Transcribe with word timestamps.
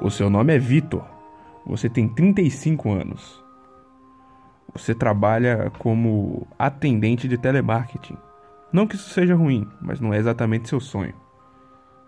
O 0.00 0.10
seu 0.10 0.30
nome 0.30 0.54
é 0.54 0.58
Vitor. 0.58 1.04
Você 1.66 1.88
tem 1.88 2.08
35 2.08 2.92
anos. 2.92 3.44
Você 4.72 4.94
trabalha 4.94 5.72
como 5.78 6.46
atendente 6.56 7.26
de 7.26 7.36
telemarketing. 7.36 8.16
Não 8.72 8.86
que 8.86 8.94
isso 8.94 9.10
seja 9.10 9.34
ruim, 9.34 9.68
mas 9.80 9.98
não 9.98 10.14
é 10.14 10.18
exatamente 10.18 10.68
seu 10.68 10.78
sonho. 10.78 11.14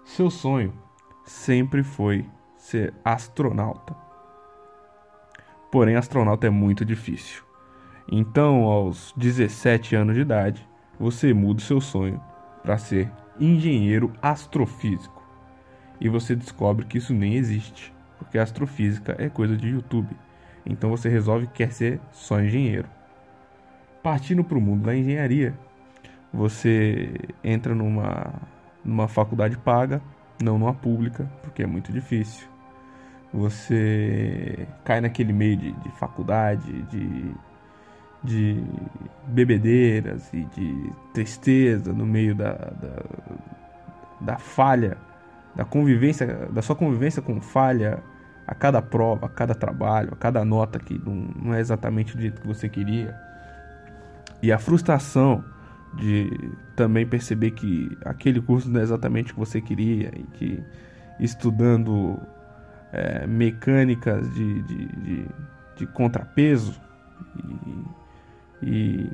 Seu 0.05 0.31
sonho 0.31 0.73
sempre 1.25 1.83
foi 1.83 2.25
ser 2.57 2.95
astronauta. 3.05 3.97
Porém, 5.73 5.97
astronauta 5.97 6.47
é 6.47 6.51
muito 6.51 6.85
difícil. 6.85 7.43
Então, 8.11 8.65
aos 8.65 9.13
17 9.17 9.97
anos 9.97 10.15
de 10.15 10.21
idade, 10.21 10.69
você 10.99 11.35
muda 11.35 11.59
o 11.59 11.65
seu 11.65 11.81
sonho 11.81 12.21
para 12.63 12.79
ser 12.79 13.11
engenheiro 13.41 14.13
astrofísico. 14.23 15.20
E 16.01 16.09
você 16.09 16.35
descobre 16.35 16.87
que 16.87 16.99
isso 16.99 17.13
nem 17.13 17.35
existe, 17.35 17.93
porque 18.19 18.39
astrofísica 18.39 19.15
é 19.19 19.29
coisa 19.29 19.57
de 19.57 19.69
YouTube. 19.69 20.17
Então 20.65 20.91
você 20.91 21.09
resolve 21.09 21.47
que 21.47 21.65
quer 21.65 21.73
ser 21.73 22.01
só 22.11 22.41
engenheiro. 22.41 22.89
Partindo 24.03 24.43
para 24.43 24.57
o 24.57 24.61
mundo 24.61 24.85
da 24.85 24.97
engenharia, 24.97 25.55
você 26.33 27.13
entra 27.45 27.75
numa, 27.75 28.33
numa 28.85 29.09
faculdade 29.09 29.59
paga, 29.59 30.01
não 30.43 30.59
numa 30.59 30.73
pública, 30.73 31.31
porque 31.43 31.63
é 31.63 31.67
muito 31.67 31.93
difícil. 31.93 32.49
Você 33.33 34.67
cai 34.85 35.01
naquele 35.01 35.33
meio 35.33 35.57
de, 35.57 35.73
de 35.73 35.91
faculdade, 35.91 36.83
de, 36.85 37.35
de 38.25 38.65
bebedeiras 39.27 40.33
e 40.33 40.45
de 40.45 40.93
tristeza 41.13 41.93
no 41.93 42.07
meio 42.07 42.35
da, 42.35 42.53
da, 42.53 43.03
da 44.21 44.39
falha, 44.39 44.97
da 45.55 45.65
convivência, 45.65 46.49
da 46.53 46.63
sua 46.63 46.77
convivência 46.77 47.21
com 47.21 47.41
falha 47.41 48.03
a 48.47 48.55
cada 48.55 48.83
prova, 48.83 49.27
a 49.27 49.29
cada 49.29 49.55
trabalho, 49.55 50.11
a 50.13 50.17
cada 50.17 50.45
nota 50.45 50.79
que 50.79 50.99
não, 50.99 51.15
não 51.15 51.55
é 51.55 51.61
exatamente 51.61 52.17
do 52.17 52.23
jeito 52.23 52.41
que 52.41 52.47
você 52.47 52.69
queria. 52.69 53.15
E 54.43 54.51
a 54.51 54.59
frustração 54.59 55.45
de 55.95 56.31
também 56.77 57.07
perceber 57.07 57.51
que 57.53 57.97
aquele 58.05 58.41
curso 58.41 58.71
não 58.71 58.81
é 58.81 58.83
exatamente 58.83 59.33
o 59.33 59.35
que 59.35 59.41
você 59.41 59.61
queria 59.61 60.11
e 60.15 60.23
que 60.35 60.63
estudando 61.19 62.19
é, 62.93 63.27
mecânicas 63.27 64.33
de, 64.35 64.63
de, 64.63 64.87
de, 64.87 65.27
de 65.77 65.87
contrapeso 65.87 66.81
e, 68.63 68.67
e, 68.67 69.13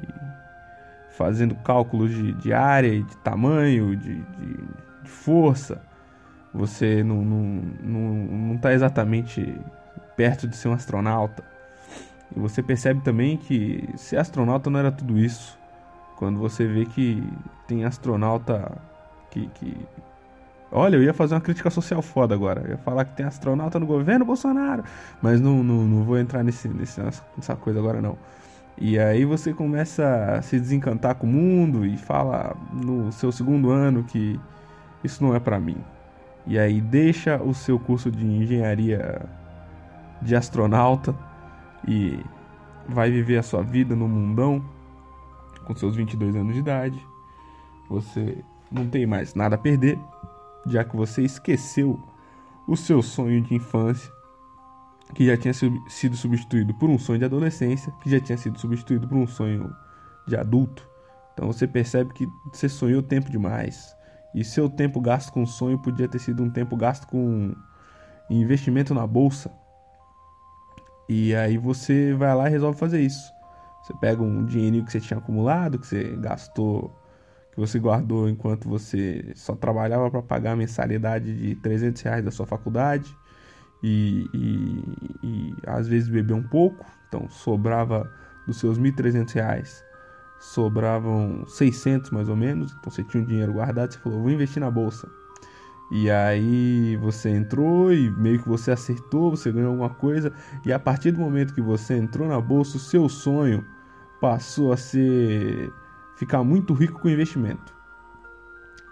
fazendo 1.10 1.54
cálculos 1.56 2.10
de, 2.10 2.32
de 2.34 2.52
área 2.52 2.92
e 2.92 3.02
de 3.02 3.16
tamanho, 3.18 3.96
de, 3.96 4.14
de, 4.14 4.54
de 5.02 5.10
força, 5.10 5.82
você 6.56 7.02
não 7.04 7.22
não, 7.24 7.62
não, 7.82 8.00
não 8.00 8.58
tá 8.58 8.72
exatamente 8.72 9.54
perto 10.16 10.48
de 10.48 10.56
ser 10.56 10.68
um 10.68 10.72
astronauta. 10.72 11.44
E 12.34 12.40
você 12.40 12.62
percebe 12.62 13.00
também 13.02 13.36
que 13.36 13.88
ser 13.96 14.16
astronauta 14.16 14.70
não 14.70 14.80
era 14.80 14.90
tudo 14.90 15.18
isso. 15.18 15.58
Quando 16.16 16.38
você 16.38 16.66
vê 16.66 16.86
que 16.86 17.22
tem 17.68 17.84
astronauta 17.84 18.72
que, 19.30 19.46
que. 19.48 19.76
Olha, 20.72 20.96
eu 20.96 21.02
ia 21.02 21.14
fazer 21.14 21.34
uma 21.34 21.40
crítica 21.40 21.70
social 21.70 22.02
foda 22.02 22.34
agora. 22.34 22.62
Eu 22.62 22.70
ia 22.70 22.78
falar 22.78 23.04
que 23.04 23.16
tem 23.16 23.26
astronauta 23.26 23.78
no 23.78 23.86
governo 23.86 24.24
Bolsonaro. 24.24 24.82
Mas 25.22 25.40
não, 25.40 25.62
não, 25.62 25.84
não 25.84 26.04
vou 26.04 26.18
entrar 26.18 26.42
nesse, 26.42 26.68
nesse, 26.68 27.00
nessa 27.00 27.54
coisa 27.54 27.78
agora 27.78 28.00
não. 28.00 28.18
E 28.78 28.98
aí 28.98 29.24
você 29.24 29.54
começa 29.54 30.36
a 30.36 30.42
se 30.42 30.58
desencantar 30.58 31.14
com 31.14 31.26
o 31.26 31.30
mundo 31.30 31.86
e 31.86 31.96
fala 31.96 32.54
no 32.72 33.10
seu 33.12 33.32
segundo 33.32 33.70
ano 33.70 34.04
que 34.04 34.38
isso 35.02 35.22
não 35.22 35.34
é 35.34 35.40
para 35.40 35.58
mim. 35.58 35.76
E 36.46 36.58
aí 36.58 36.80
deixa 36.80 37.42
o 37.42 37.52
seu 37.52 37.78
curso 37.78 38.10
de 38.10 38.24
engenharia 38.24 39.20
de 40.22 40.34
astronauta 40.36 41.14
e 41.86 42.20
vai 42.88 43.10
viver 43.10 43.38
a 43.38 43.42
sua 43.42 43.62
vida 43.62 43.96
no 43.96 44.08
mundão 44.08 44.64
com 45.66 45.74
seus 45.74 45.96
22 45.96 46.36
anos 46.36 46.54
de 46.54 46.60
idade, 46.60 47.06
você 47.88 48.38
não 48.70 48.88
tem 48.88 49.04
mais 49.04 49.34
nada 49.34 49.56
a 49.56 49.58
perder, 49.58 49.98
já 50.64 50.84
que 50.84 50.96
você 50.96 51.22
esqueceu 51.22 52.00
o 52.66 52.76
seu 52.76 53.02
sonho 53.02 53.42
de 53.42 53.54
infância, 53.54 54.10
que 55.14 55.26
já 55.26 55.36
tinha 55.36 55.54
sido 55.54 56.16
substituído 56.16 56.74
por 56.74 56.88
um 56.88 56.98
sonho 56.98 57.18
de 57.18 57.24
adolescência, 57.24 57.92
que 58.02 58.10
já 58.10 58.20
tinha 58.20 58.38
sido 58.38 58.58
substituído 58.58 59.06
por 59.08 59.16
um 59.16 59.26
sonho 59.26 59.74
de 60.26 60.36
adulto. 60.36 60.88
Então 61.32 61.46
você 61.46 61.66
percebe 61.66 62.12
que 62.12 62.28
você 62.52 62.68
sonhou 62.68 63.02
tempo 63.02 63.30
demais. 63.30 63.95
E 64.36 64.44
seu 64.44 64.68
tempo 64.68 65.00
gasto 65.00 65.32
com 65.32 65.46
sonho 65.46 65.78
podia 65.78 66.06
ter 66.06 66.18
sido 66.18 66.42
um 66.42 66.50
tempo 66.50 66.76
gasto 66.76 67.06
com 67.06 67.56
investimento 68.28 68.92
na 68.92 69.06
bolsa. 69.06 69.50
E 71.08 71.34
aí 71.34 71.56
você 71.56 72.12
vai 72.12 72.34
lá 72.34 72.46
e 72.46 72.50
resolve 72.50 72.78
fazer 72.78 73.00
isso. 73.00 73.32
Você 73.82 73.94
pega 73.94 74.22
um 74.22 74.44
dinheirinho 74.44 74.84
que 74.84 74.92
você 74.92 75.00
tinha 75.00 75.16
acumulado, 75.16 75.78
que 75.78 75.86
você 75.86 76.16
gastou, 76.18 76.94
que 77.50 77.58
você 77.58 77.78
guardou 77.78 78.28
enquanto 78.28 78.68
você 78.68 79.32
só 79.34 79.56
trabalhava 79.56 80.10
para 80.10 80.20
pagar 80.20 80.52
a 80.52 80.56
mensalidade 80.56 81.34
de 81.34 81.54
300 81.54 82.02
reais 82.02 82.22
da 82.22 82.30
sua 82.30 82.44
faculdade 82.44 83.16
e, 83.82 84.28
e, 84.34 85.26
e 85.26 85.54
às 85.66 85.88
vezes 85.88 86.10
beber 86.10 86.34
um 86.34 86.42
pouco, 86.42 86.84
então 87.08 87.26
sobrava 87.30 88.12
dos 88.46 88.58
seus 88.58 88.78
1.300 88.78 89.32
reais, 89.32 89.84
sobravam 90.46 91.44
600 91.46 92.10
mais 92.10 92.28
ou 92.28 92.36
menos, 92.36 92.72
então 92.72 92.90
você 92.90 93.02
tinha 93.02 93.22
um 93.22 93.26
dinheiro 93.26 93.52
guardado, 93.52 93.92
você 93.92 93.98
falou, 93.98 94.22
vou 94.22 94.30
investir 94.30 94.60
na 94.60 94.70
bolsa. 94.70 95.10
E 95.90 96.08
aí 96.10 96.96
você 96.96 97.30
entrou 97.30 97.92
e 97.92 98.10
meio 98.12 98.40
que 98.40 98.48
você 98.48 98.70
acertou, 98.70 99.30
você 99.30 99.50
ganhou 99.50 99.70
alguma 99.70 99.90
coisa, 99.90 100.32
e 100.64 100.72
a 100.72 100.78
partir 100.78 101.10
do 101.10 101.18
momento 101.18 101.52
que 101.52 101.60
você 101.60 101.96
entrou 101.96 102.28
na 102.28 102.40
bolsa, 102.40 102.76
o 102.76 102.80
seu 102.80 103.08
sonho 103.08 103.64
passou 104.20 104.72
a 104.72 104.76
ser 104.76 105.72
ficar 106.16 106.44
muito 106.44 106.72
rico 106.74 107.00
com 107.00 107.08
investimento. 107.08 107.74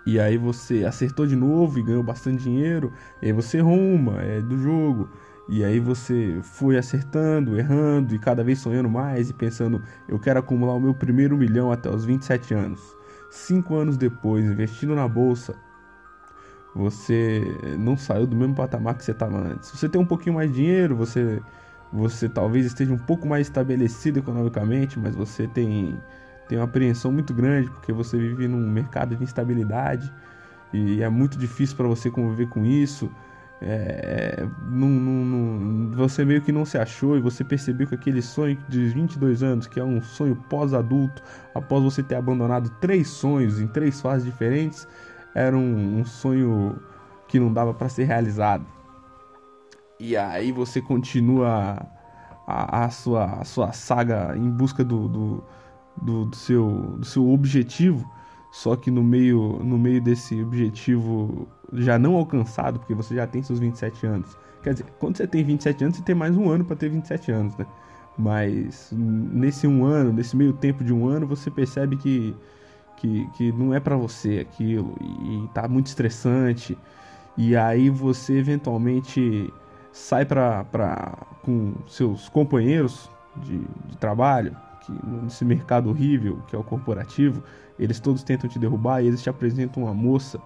E 0.06 0.18
aí 0.20 0.36
você 0.36 0.84
acertou 0.84 1.26
de 1.26 1.36
novo 1.36 1.78
e 1.78 1.82
ganhou 1.82 2.02
bastante 2.02 2.42
dinheiro, 2.42 2.92
e 3.22 3.26
aí 3.26 3.32
você 3.32 3.60
ruma, 3.60 4.20
é 4.20 4.40
do 4.40 4.58
jogo. 4.58 5.08
E 5.48 5.62
aí 5.62 5.78
você 5.78 6.38
foi 6.42 6.78
acertando, 6.78 7.58
errando 7.58 8.14
e 8.14 8.18
cada 8.18 8.42
vez 8.42 8.58
sonhando 8.58 8.88
mais 8.88 9.28
e 9.28 9.34
pensando, 9.34 9.82
eu 10.08 10.18
quero 10.18 10.40
acumular 10.40 10.74
o 10.74 10.80
meu 10.80 10.94
primeiro 10.94 11.36
milhão 11.36 11.70
até 11.70 11.90
os 11.90 12.04
27 12.04 12.54
anos. 12.54 12.80
Cinco 13.30 13.74
anos 13.74 13.96
depois, 13.96 14.44
investindo 14.44 14.94
na 14.94 15.06
bolsa, 15.06 15.54
você 16.74 17.42
não 17.78 17.96
saiu 17.96 18.26
do 18.26 18.34
mesmo 18.34 18.54
patamar 18.54 18.94
que 18.94 19.04
você 19.04 19.10
estava 19.10 19.36
antes. 19.36 19.70
Você 19.70 19.88
tem 19.88 20.00
um 20.00 20.06
pouquinho 20.06 20.36
mais 20.36 20.50
de 20.50 20.56
dinheiro, 20.56 20.96
você 20.96 21.42
você 21.94 22.28
talvez 22.28 22.66
esteja 22.66 22.92
um 22.92 22.98
pouco 22.98 23.26
mais 23.26 23.46
estabelecido 23.46 24.18
economicamente, 24.18 24.98
mas 24.98 25.14
você 25.14 25.46
tem, 25.46 25.96
tem 26.48 26.58
uma 26.58 26.64
apreensão 26.64 27.12
muito 27.12 27.32
grande 27.32 27.70
porque 27.70 27.92
você 27.92 28.18
vive 28.18 28.48
num 28.48 28.68
mercado 28.68 29.14
de 29.14 29.22
instabilidade 29.22 30.12
e 30.72 31.00
é 31.00 31.08
muito 31.08 31.38
difícil 31.38 31.76
para 31.76 31.86
você 31.86 32.10
conviver 32.10 32.48
com 32.48 32.64
isso. 32.64 33.08
É, 33.62 34.46
não, 34.68 34.88
não, 34.88 35.24
não, 35.24 35.96
você 35.96 36.24
meio 36.24 36.42
que 36.42 36.52
não 36.52 36.64
se 36.64 36.76
achou 36.76 37.16
e 37.16 37.20
você 37.20 37.42
percebeu 37.42 37.86
que 37.86 37.94
aquele 37.94 38.20
sonho 38.20 38.58
de 38.68 38.88
22 38.88 39.42
anos, 39.42 39.66
que 39.66 39.80
é 39.80 39.84
um 39.84 40.02
sonho 40.02 40.36
pós-adulto, 40.50 41.22
após 41.54 41.82
você 41.82 42.02
ter 42.02 42.16
abandonado 42.16 42.68
três 42.80 43.08
sonhos 43.08 43.60
em 43.60 43.66
três 43.66 44.00
fases 44.00 44.24
diferentes, 44.24 44.86
era 45.34 45.56
um, 45.56 46.00
um 46.00 46.04
sonho 46.04 46.78
que 47.26 47.40
não 47.40 47.52
dava 47.52 47.72
para 47.72 47.88
ser 47.88 48.04
realizado. 48.04 48.66
E 49.98 50.16
aí 50.16 50.52
você 50.52 50.80
continua 50.82 51.86
a, 52.46 52.84
a, 52.84 52.90
sua, 52.90 53.24
a 53.40 53.44
sua 53.44 53.72
saga 53.72 54.36
em 54.36 54.50
busca 54.50 54.84
do, 54.84 55.08
do, 55.08 55.44
do, 56.00 56.24
do, 56.26 56.36
seu, 56.36 56.96
do 56.98 57.04
seu 57.04 57.28
objetivo, 57.30 58.08
só 58.54 58.76
que 58.76 58.88
no 58.88 59.02
meio, 59.02 59.58
no 59.64 59.76
meio 59.76 60.00
desse 60.00 60.40
objetivo 60.40 61.48
já 61.72 61.98
não 61.98 62.14
alcançado, 62.14 62.78
porque 62.78 62.94
você 62.94 63.16
já 63.16 63.26
tem 63.26 63.42
seus 63.42 63.58
27 63.58 64.06
anos. 64.06 64.38
Quer 64.62 64.74
dizer, 64.74 64.86
quando 65.00 65.16
você 65.16 65.26
tem 65.26 65.42
27 65.42 65.82
anos, 65.82 65.96
você 65.96 66.04
tem 66.04 66.14
mais 66.14 66.36
um 66.36 66.48
ano 66.48 66.64
para 66.64 66.76
ter 66.76 66.88
27 66.88 67.32
anos, 67.32 67.56
né? 67.56 67.66
Mas 68.16 68.92
nesse 68.92 69.66
um 69.66 69.84
ano, 69.84 70.12
nesse 70.12 70.36
meio 70.36 70.52
tempo 70.52 70.84
de 70.84 70.92
um 70.92 71.08
ano, 71.08 71.26
você 71.26 71.50
percebe 71.50 71.96
que, 71.96 72.32
que, 72.96 73.26
que 73.36 73.50
não 73.50 73.74
é 73.74 73.80
para 73.80 73.96
você 73.96 74.38
aquilo 74.38 74.94
e, 75.00 75.48
tá 75.52 75.66
muito 75.66 75.88
estressante. 75.88 76.78
E 77.36 77.56
aí 77.56 77.90
você 77.90 78.38
eventualmente 78.38 79.52
sai 79.90 80.24
para 80.24 80.64
com 81.42 81.74
seus 81.88 82.28
companheiros 82.28 83.10
de, 83.34 83.58
de 83.58 83.96
trabalho, 83.98 84.56
que 84.84 84.92
nesse 85.06 85.44
mercado 85.44 85.90
horrível 85.90 86.38
que 86.46 86.54
é 86.54 86.58
o 86.58 86.64
corporativo, 86.64 87.42
eles 87.78 88.00
todos 88.00 88.22
tentam 88.22 88.48
te 88.48 88.58
derrubar 88.58 89.02
e 89.02 89.06
eles 89.06 89.22
te 89.22 89.30
apresentam 89.30 89.84
uma 89.84 89.94
moça 89.94 90.40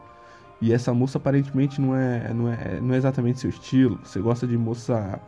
e 0.60 0.72
essa 0.72 0.92
moça 0.92 1.18
aparentemente 1.18 1.80
não 1.80 1.94
é, 1.94 2.32
não 2.34 2.48
é, 2.48 2.80
não 2.80 2.94
é 2.94 2.96
exatamente 2.96 3.38
seu 3.38 3.50
estilo. 3.50 3.98
Você 4.02 4.20
gosta 4.20 4.46
de 4.46 4.58
moça 4.58 5.20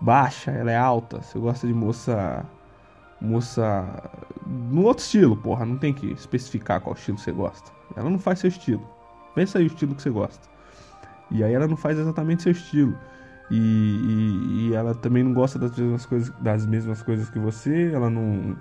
baixa, 0.00 0.50
ela 0.50 0.70
é 0.70 0.76
alta. 0.76 1.22
Você 1.22 1.38
gosta 1.38 1.66
de 1.66 1.72
moça. 1.72 2.44
Moça. 3.20 4.10
No 4.46 4.82
outro 4.84 5.02
estilo, 5.02 5.36
porra. 5.36 5.64
Não 5.64 5.78
tem 5.78 5.92
que 5.92 6.06
especificar 6.12 6.80
qual 6.80 6.94
estilo 6.94 7.18
você 7.18 7.32
gosta. 7.32 7.70
Ela 7.96 8.10
não 8.10 8.18
faz 8.18 8.40
seu 8.40 8.48
estilo. 8.48 8.86
Pensa 9.34 9.58
aí 9.58 9.64
o 9.64 9.68
estilo 9.68 9.94
que 9.94 10.02
você 10.02 10.10
gosta. 10.10 10.46
E 11.30 11.42
aí 11.42 11.52
ela 11.52 11.66
não 11.66 11.76
faz 11.76 11.98
exatamente 11.98 12.42
seu 12.42 12.52
estilo. 12.52 12.96
E, 13.50 13.56
e, 13.56 14.68
e, 14.68 14.74
ela 14.74 14.94
também 14.94 15.22
não 15.22 15.32
gosta 15.32 15.58
das 15.58 15.76
mesmas 15.76 16.04
coisas, 16.04 16.32
das 16.40 16.66
mesmas 16.66 17.02
coisas 17.02 17.30
que 17.30 17.38
você, 17.38 17.90
ela 17.92 18.10
não, 18.10 18.56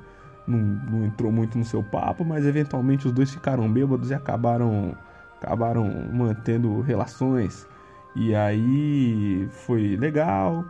não, 0.48 0.58
não, 0.60 1.06
entrou 1.06 1.32
muito 1.32 1.58
no 1.58 1.66
seu 1.66 1.84
papo, 1.84 2.24
mas 2.24 2.46
eventualmente 2.46 3.06
os 3.06 3.12
dois 3.12 3.30
ficaram 3.30 3.70
bêbados 3.72 4.12
e 4.12 4.14
acabaram, 4.14 4.96
acabaram 5.42 5.92
mantendo 6.14 6.80
relações. 6.82 7.68
E 8.16 8.34
aí 8.34 9.48
foi 9.52 9.98
legal, 9.98 10.66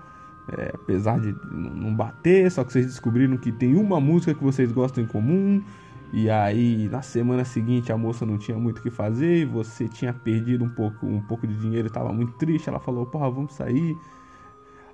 é, 0.58 0.72
apesar 0.74 1.20
de 1.20 1.36
não 1.52 1.94
bater, 1.94 2.50
só 2.52 2.64
que 2.64 2.74
vocês 2.74 2.88
descobriram 2.88 3.38
que 3.38 3.52
tem 3.52 3.76
uma 3.76 4.02
música 4.02 4.34
que 4.34 4.44
vocês 4.44 4.72
gostam 4.72 5.04
em 5.04 5.08
comum. 5.08 5.64
E 6.14 6.30
aí 6.30 6.88
na 6.90 7.02
semana 7.02 7.44
seguinte 7.44 7.92
a 7.92 7.98
moça 7.98 8.26
não 8.26 8.38
tinha 8.38 8.58
muito 8.58 8.80
o 8.80 8.82
que 8.82 8.90
fazer, 8.90 9.46
você 9.46 9.88
tinha 9.88 10.14
perdido 10.14 10.64
um 10.64 10.70
pouco, 10.70 11.06
um 11.06 11.22
pouco 11.22 11.46
de 11.46 11.56
dinheiro, 11.58 11.88
estava 11.88 12.14
muito 12.14 12.34
triste, 12.34 12.70
ela 12.70 12.80
falou, 12.80 13.06
porra, 13.06 13.30
vamos 13.30 13.54
sair. 13.54 13.98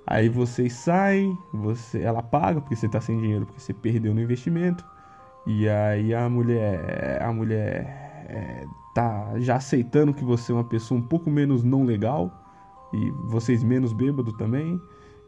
Aí 0.06 0.28
vocês 0.28 0.74
saem, 0.74 1.38
você, 1.52 2.02
ela 2.02 2.22
paga 2.22 2.60
porque 2.60 2.76
você 2.76 2.86
está 2.86 3.00
sem 3.00 3.18
dinheiro, 3.20 3.46
porque 3.46 3.60
você 3.60 3.72
perdeu 3.72 4.12
no 4.12 4.20
investimento. 4.20 4.84
E 5.46 5.68
aí 5.68 6.14
a 6.14 6.28
mulher, 6.28 7.22
a 7.22 7.32
mulher 7.32 8.26
é, 8.28 8.66
tá 8.94 9.38
já 9.38 9.56
aceitando 9.56 10.12
que 10.12 10.24
você 10.24 10.52
é 10.52 10.54
uma 10.54 10.64
pessoa 10.64 10.98
um 10.98 11.02
pouco 11.02 11.30
menos 11.30 11.62
não 11.62 11.84
legal 11.84 12.32
e 12.92 13.10
vocês 13.26 13.62
menos 13.62 13.92
bêbado 13.92 14.32
também 14.32 14.80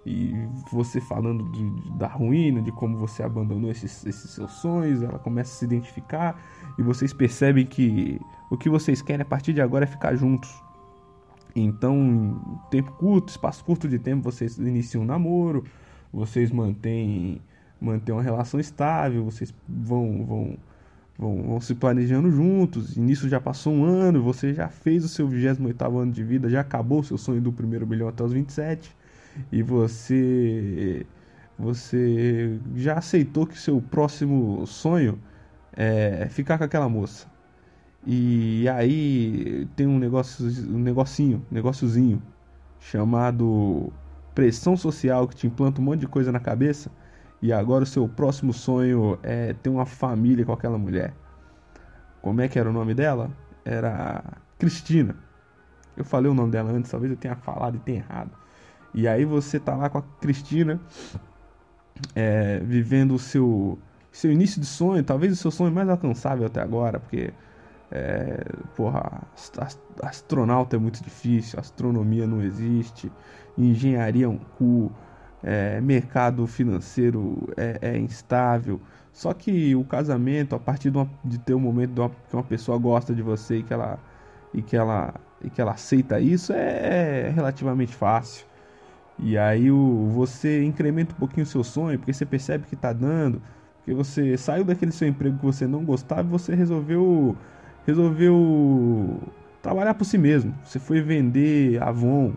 e 0.07 0.33
você 0.71 1.01
falando 1.01 1.51
de, 1.51 1.91
da 1.99 2.07
ruína, 2.07 2.63
de 2.63 2.71
como 2.71 2.97
você 2.97 3.25
abandonou 3.25 3.73
esses, 3.73 4.07
esses 4.07 4.31
seus 4.31 4.53
sonhos, 4.53 5.03
ela 5.03 5.19
começa 5.19 5.53
a 5.53 5.59
se 5.59 5.65
identificar 5.65 6.41
e 6.79 6.83
vocês 6.83 7.13
percebem 7.13 7.67
que 7.67 8.21
o 8.49 8.57
que 8.57 8.71
vocês 8.71 9.03
querem 9.03 9.23
a 9.23 9.25
partir 9.25 9.53
de 9.53 9.61
agora 9.61 9.85
é 9.85 9.89
ficar 9.89 10.15
juntos. 10.15 10.49
Então, 11.57 11.97
em 11.97 12.71
tempo 12.71 12.93
curto, 12.93 13.31
espaço 13.31 13.65
curto 13.65 13.89
de 13.89 13.99
tempo, 13.99 14.23
vocês 14.23 14.59
iniciam 14.59 15.03
um 15.03 15.07
namoro, 15.07 15.65
vocês 16.13 16.53
mantêm, 16.53 17.41
mantêm 17.81 18.15
uma 18.15 18.23
relação 18.23 18.61
estável, 18.61 19.25
vocês 19.25 19.53
vão, 19.69 20.25
vão, 20.25 20.57
vão, 21.19 21.43
vão 21.43 21.61
se 21.61 21.75
planejando 21.75 22.31
juntos. 22.31 22.97
E 22.97 23.01
nisso 23.01 23.29
já 23.29 23.41
passou 23.41 23.73
um 23.73 23.85
ano, 23.85 24.23
você 24.23 24.55
já 24.55 24.69
fez 24.69 25.05
o 25.05 25.09
seu 25.09 25.27
28 25.27 25.99
ano 25.99 26.13
de 26.13 26.23
vida, 26.23 26.49
já 26.49 26.61
acabou 26.61 27.01
o 27.01 27.05
seu 27.05 27.19
sonho 27.19 27.41
do 27.41 27.51
primeiro 27.51 27.85
milhão 27.89 28.07
até 28.07 28.23
os 28.23 28.33
27 28.33 28.95
e 29.53 29.63
você 29.63 31.07
você 31.59 32.59
já 32.75 32.95
aceitou 32.99 33.47
que 33.47 33.59
seu 33.59 33.81
próximo 33.81 34.67
sonho 34.67 35.19
é 35.73 36.27
ficar 36.29 36.59
com 36.59 36.65
aquela 36.65 36.89
moça. 36.89 37.27
E 38.07 38.69
aí 38.69 39.67
tem 39.75 39.87
um 39.87 39.99
negócio, 39.99 40.47
um 40.69 40.79
negocinho, 40.79 41.45
negóciozinho 41.51 42.23
chamado 42.79 43.93
pressão 44.35 44.77
social 44.77 45.27
que 45.27 45.35
te 45.35 45.47
implanta 45.47 45.81
um 45.81 45.85
monte 45.85 46.01
de 46.01 46.07
coisa 46.07 46.31
na 46.31 46.39
cabeça. 46.39 46.91
E 47.43 47.53
agora 47.53 47.85
o 47.85 47.87
seu 47.87 48.09
próximo 48.09 48.53
sonho 48.53 49.19
é 49.23 49.53
ter 49.55 49.71
uma 49.71 49.87
família 49.87 50.45
com 50.45 50.53
aquela 50.53 50.79
mulher. 50.79 51.15
Como 52.23 52.41
é 52.41 52.49
que 52.49 52.59
era 52.59 52.69
o 52.69 52.73
nome 52.73 52.95
dela? 52.95 53.31
Era 53.65 54.23
Cristina. 54.59 55.17
Eu 55.97 56.05
falei 56.05 56.31
o 56.31 56.35
nome 56.35 56.53
dela 56.53 56.71
antes, 56.71 56.91
talvez 56.91 57.11
eu 57.11 57.17
tenha 57.17 57.37
falado 57.37 57.77
e 57.77 57.79
tenha 57.81 57.99
errado. 57.99 58.31
E 58.97 59.07
aí 59.07 59.27
você 59.27 59.61
tá 59.61 59.77
lá 59.77 59.91
com 59.91 59.99
a 59.99 60.03
Cristina, 60.23 60.81
é, 62.15 62.61
vivendo 62.61 63.15
o 63.15 63.19
seu, 63.19 63.79
seu 64.11 64.33
início 64.33 64.59
de 64.59 64.67
sonho, 64.67 65.05
talvez 65.05 65.35
o 65.35 65.37
seu 65.37 65.51
sonho 65.51 65.71
mais 65.71 65.87
alcançável 65.87 66.47
até 66.47 66.63
agora, 66.63 66.99
porque, 66.99 67.31
é, 67.91 68.43
porra, 68.75 69.23
astronauta 70.03 70.77
é 70.77 70.79
muito 70.79 71.05
difícil, 71.05 71.61
astronomia 71.61 72.27
não 72.27 72.41
existe, 72.41 73.13
engenharia 73.59 74.25
é 74.25 74.29
um 74.29 74.39
cu, 74.39 74.91
é, 75.43 75.79
mercado 75.79 76.47
financeiro 76.47 77.53
é, 77.55 77.79
é, 77.83 77.99
instável. 77.99 78.81
Só 79.13 79.35
que 79.35 79.77
o 79.77 79.85
casamento, 79.85 80.55
a 80.55 80.59
partir 80.59 80.91
de, 80.91 80.97
uma, 80.97 81.11
de 81.23 81.39
ter 81.39 81.55
um 81.55 81.61
momento 81.61 81.93
de 81.93 82.01
uma, 82.01 82.09
que 82.09 82.35
uma 82.35 82.43
pessoa 82.43 82.79
gosta 82.79 83.15
de 83.15 83.21
você 83.21 83.59
e 83.59 83.63
que 83.63 83.75
ela, 83.75 83.99
e 84.55 84.63
que 84.63 84.75
ela, 84.75 85.15
e 85.43 85.51
que 85.51 85.61
ela 85.61 85.73
aceita 85.73 86.19
isso, 86.19 86.55
é, 86.55 87.27
é 87.27 87.31
relativamente 87.31 87.95
fácil. 87.95 88.47
E 89.19 89.39
aí 89.39 89.71
o, 89.71 90.09
você 90.13 90.63
incrementa 90.65 91.15
um 91.15 91.19
pouquinho 91.19 91.45
o 91.45 91.47
seu 91.47 91.65
sonho, 91.65 91.99
porque 91.99 92.13
você 92.13 92.27
percebe 92.27 92.67
que 92.67 92.75
está 92.75 92.93
dando, 92.93 93.41
porque 93.79 93.95
você 93.95 94.37
saiu 94.37 94.65
daquele 94.65 94.93
seu 94.93 95.09
emprego 95.09 95.39
que 95.39 95.45
você 95.45 95.67
não 95.67 95.85
gostava 95.85 96.23
e 96.23 96.31
você 96.31 96.55
resolveu 96.55 97.37
resolveu 97.87 99.21
trabalhar 99.63 99.95
por 99.95 100.05
si 100.05 100.19
mesmo. 100.19 100.55
Você 100.65 100.79
foi 100.79 101.01
vender 101.01 101.83
Avon, 101.83 102.35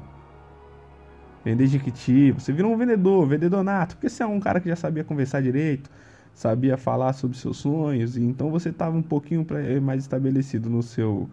vender 1.43 1.67
Jequiti, 1.67 2.31
você 2.31 2.53
virou 2.53 2.73
um 2.73 2.77
vendedor, 2.77 3.25
vendedor 3.27 3.63
nato, 3.63 3.95
porque 3.95 4.09
você 4.09 4.23
é 4.23 4.25
um 4.25 4.39
cara 4.39 4.59
que 4.59 4.69
já 4.69 4.75
sabia 4.75 5.03
conversar 5.03 5.41
direito, 5.41 5.89
sabia 6.33 6.77
falar 6.77 7.13
sobre 7.13 7.37
seus 7.37 7.57
sonhos, 7.57 8.15
e 8.17 8.23
então 8.23 8.49
você 8.51 8.69
estava 8.69 8.95
um 8.95 9.01
pouquinho 9.01 9.45
mais 9.81 10.03
estabelecido 10.03 10.69
no 10.69 10.83
seu 10.83 11.29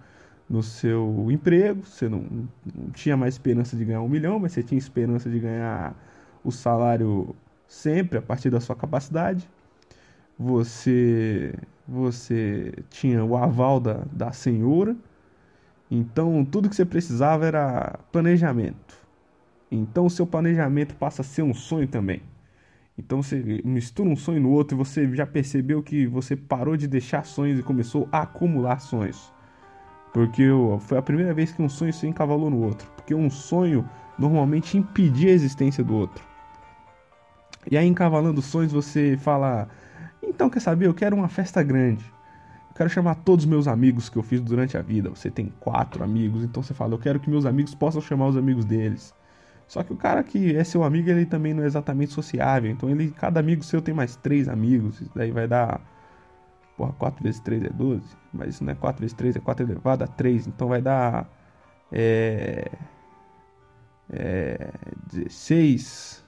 no 0.49 0.63
seu 0.63 1.27
emprego, 1.31 1.85
você 1.85 2.09
não, 2.09 2.21
não, 2.21 2.91
tinha 2.93 3.17
mais 3.17 3.35
esperança 3.35 3.77
de 3.77 3.85
ganhar 3.85 4.01
um 4.01 4.09
milhão, 4.09 4.39
mas 4.39 4.53
você 4.53 4.63
tinha 4.63 4.79
esperança 4.79 5.29
de 5.29 5.39
ganhar 5.41 5.95
o 6.45 6.53
salário 6.53 7.35
sempre 7.67 8.19
a 8.19 8.23
partir 8.23 8.51
da 8.51 8.61
sua 8.61 8.77
capacidade. 8.77 9.49
Você, 10.39 11.55
você 11.87 12.73
tinha 12.91 13.25
o 13.25 13.37
aval 13.37 13.81
da, 13.81 14.05
da 14.13 14.33
senhora, 14.33 14.97
então 15.91 16.45
tudo 16.45 16.69
que 16.69 16.77
você 16.77 16.85
precisava 16.85 17.47
era 17.47 17.99
planejamento. 18.13 18.97
Então 19.71 20.07
o 20.07 20.11
seu 20.11 20.27
planejamento 20.27 20.95
passa 20.95 21.23
a 21.23 21.25
ser 21.25 21.43
um 21.43 21.55
sonho 21.55 21.89
também. 21.89 22.23
Então 22.97 23.23
você 23.23 23.37
mistura 23.65 24.09
um 24.09 24.17
sonho 24.17 24.41
no 24.41 24.51
outro 24.51 24.77
e 24.77 24.79
você 24.79 25.13
já 25.15 25.27
percebeu 25.27 25.83
que 25.83 26.07
você 26.07 26.37
parou 26.37 26.77
de 26.77 26.87
deixar 26.87 27.25
sonhos 27.25 27.59
e 27.59 27.63
começou 27.63 28.09
a 28.13 28.23
acumular 28.23 28.79
sonhos. 28.79 29.35
Porque 30.17 30.49
foi 30.81 30.97
a 30.97 31.03
primeira 31.03 31.35
vez 31.35 31.53
que 31.53 31.61
um 31.61 31.69
sonho 31.69 31.93
se 31.93 32.07
encavalou 32.07 32.49
no 32.49 32.63
outro. 32.63 32.91
Porque 32.97 33.15
um 33.15 33.29
sonho 33.29 33.87
normalmente 34.19 34.79
impedia 34.79 35.29
a 35.29 35.35
existência 35.35 35.85
do 35.85 35.95
outro. 35.95 36.25
E 37.71 37.77
aí, 37.77 37.87
encavalando 37.87 38.41
sonhos, 38.41 38.73
você 38.73 39.19
fala: 39.19 39.69
Então, 40.23 40.49
quer 40.49 40.61
saber? 40.61 40.87
Eu 40.87 40.95
quero 40.95 41.15
uma 41.15 41.29
festa 41.29 41.63
grande. 41.63 42.03
Eu 42.71 42.75
quero 42.75 42.89
chamar 42.89 43.17
todos 43.17 43.45
os 43.45 43.51
meus 43.51 43.69
amigos 43.69 44.09
que 44.09 44.17
eu 44.17 44.23
fiz 44.23 44.41
durante 44.41 44.79
a 44.79 44.81
vida. 44.81 45.11
Você 45.11 45.31
tem 45.31 45.53
quatro 45.61 46.03
amigos, 46.03 46.43
então 46.43 46.63
você 46.63 46.73
fala: 46.73 46.95
Eu 46.95 46.99
quero 46.99 47.21
que 47.21 47.29
meus 47.29 47.45
amigos 47.45 47.75
possam 47.75 48.01
chamar 48.01 48.29
os 48.29 48.39
amigos 48.39 48.65
deles. 48.65 49.15
Só 49.69 49.83
que 49.83 49.93
o 49.93 49.97
cara 49.97 50.23
que 50.23 50.57
é 50.57 50.65
seu 50.65 50.83
amigo, 50.83 51.11
ele 51.11 51.27
também 51.27 51.53
não 51.53 51.63
é 51.63 51.67
exatamente 51.67 52.15
sociável. 52.15 52.71
Então, 52.71 52.89
ele, 52.89 53.11
cada 53.11 53.39
amigo 53.39 53.63
seu 53.63 53.83
tem 53.83 53.93
mais 53.93 54.17
três 54.17 54.49
amigos. 54.49 55.03
Daí 55.15 55.31
vai 55.31 55.47
dar 55.47 55.79
Porra, 56.77 56.93
4 56.93 57.23
vezes 57.23 57.41
3 57.41 57.65
é 57.65 57.71
12. 57.71 58.03
Mas 58.33 58.55
isso 58.55 58.65
não 58.65 58.73
é 58.73 58.75
4 58.75 59.01
vezes 59.01 59.15
3, 59.15 59.37
é 59.37 59.41
4 59.41 59.67
elevado 59.67 60.05
a 60.05 60.07
3. 60.07 60.47
Então 60.47 60.69
vai 60.69 60.83
dar. 60.83 61.29
É. 61.93 62.71
É. 64.11 64.71
16. 65.13 66.25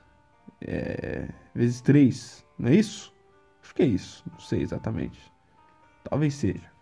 É, 0.60 1.28
vezes 1.54 1.80
3. 1.80 2.44
Não 2.58 2.68
é 2.68 2.74
isso? 2.74 3.14
Acho 3.62 3.74
que 3.74 3.82
é 3.82 3.86
isso. 3.86 4.24
Não 4.30 4.40
sei 4.40 4.62
exatamente. 4.62 5.20
Talvez 6.08 6.34
seja. 6.34 6.78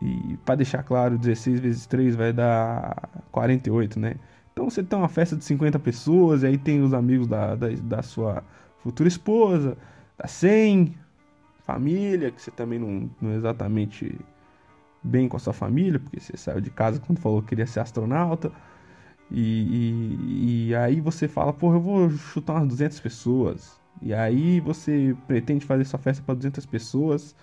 E 0.00 0.36
para 0.44 0.56
deixar 0.56 0.82
claro, 0.82 1.18
16 1.18 1.60
vezes 1.60 1.86
3 1.86 2.16
vai 2.16 2.32
dar 2.32 3.08
48, 3.30 3.98
né? 3.98 4.16
Então 4.52 4.70
você 4.70 4.82
tem 4.82 4.98
uma 4.98 5.08
festa 5.08 5.36
de 5.36 5.44
50 5.44 5.78
pessoas, 5.78 6.42
e 6.42 6.46
aí 6.46 6.58
tem 6.58 6.80
os 6.82 6.94
amigos 6.94 7.26
da, 7.26 7.54
da, 7.54 7.68
da 7.70 8.02
sua 8.02 8.42
futura 8.78 9.08
esposa, 9.08 9.76
dá 10.16 10.28
100, 10.28 10.94
família, 11.64 12.30
que 12.30 12.40
você 12.40 12.50
também 12.50 12.78
não, 12.78 13.10
não 13.20 13.30
é 13.30 13.36
exatamente 13.36 14.18
bem 15.02 15.28
com 15.28 15.36
a 15.36 15.40
sua 15.40 15.52
família, 15.52 15.98
porque 15.98 16.20
você 16.20 16.36
saiu 16.36 16.60
de 16.60 16.70
casa 16.70 17.00
quando 17.00 17.18
falou 17.18 17.42
que 17.42 17.48
queria 17.48 17.66
ser 17.66 17.80
astronauta. 17.80 18.52
E, 19.30 19.40
e, 19.40 20.68
e, 20.68 20.74
aí 20.74 21.00
você 21.00 21.26
fala, 21.26 21.52
porra, 21.52 21.76
eu 21.76 21.80
vou 21.80 22.10
chutar 22.10 22.54
umas 22.54 22.68
200 22.68 23.00
pessoas. 23.00 23.80
E 24.02 24.12
aí 24.12 24.60
você 24.60 25.16
pretende 25.26 25.64
fazer 25.64 25.84
sua 25.84 25.98
festa 25.98 26.22
para 26.24 26.34
200 26.34 26.66
pessoas 26.66 27.34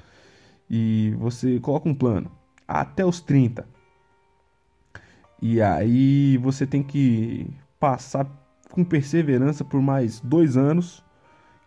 e 0.69 1.13
você 1.17 1.59
coloca 1.59 1.89
um 1.89 1.93
plano 1.95 2.31
até 2.67 3.05
os 3.05 3.19
30. 3.19 3.67
E 5.41 5.61
aí 5.61 6.37
você 6.37 6.67
tem 6.67 6.83
que 6.83 7.47
passar 7.79 8.27
com 8.69 8.83
perseverança 8.83 9.65
por 9.65 9.81
mais 9.81 10.19
dois 10.19 10.55
anos 10.55 11.03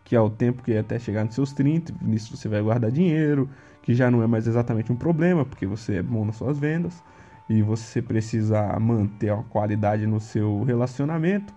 que 0.04 0.14
é 0.14 0.20
o 0.20 0.28
tempo 0.28 0.62
que 0.62 0.72
é 0.72 0.80
até 0.80 0.98
chegar 0.98 1.24
nos 1.24 1.34
seus 1.34 1.52
30, 1.52 1.94
nisso 2.02 2.36
você 2.36 2.48
vai 2.48 2.60
guardar 2.60 2.90
dinheiro, 2.90 3.48
que 3.82 3.94
já 3.94 4.10
não 4.10 4.22
é 4.22 4.26
mais 4.26 4.46
exatamente 4.46 4.92
um 4.92 4.96
problema, 4.96 5.44
porque 5.44 5.66
você 5.66 5.96
é 5.96 6.02
bom 6.02 6.24
nas 6.24 6.36
suas 6.36 6.58
vendas 6.58 7.02
e 7.48 7.62
você 7.62 8.00
precisa 8.02 8.78
manter 8.78 9.30
a 9.30 9.36
qualidade 9.36 10.06
no 10.06 10.20
seu 10.20 10.62
relacionamento 10.62 11.52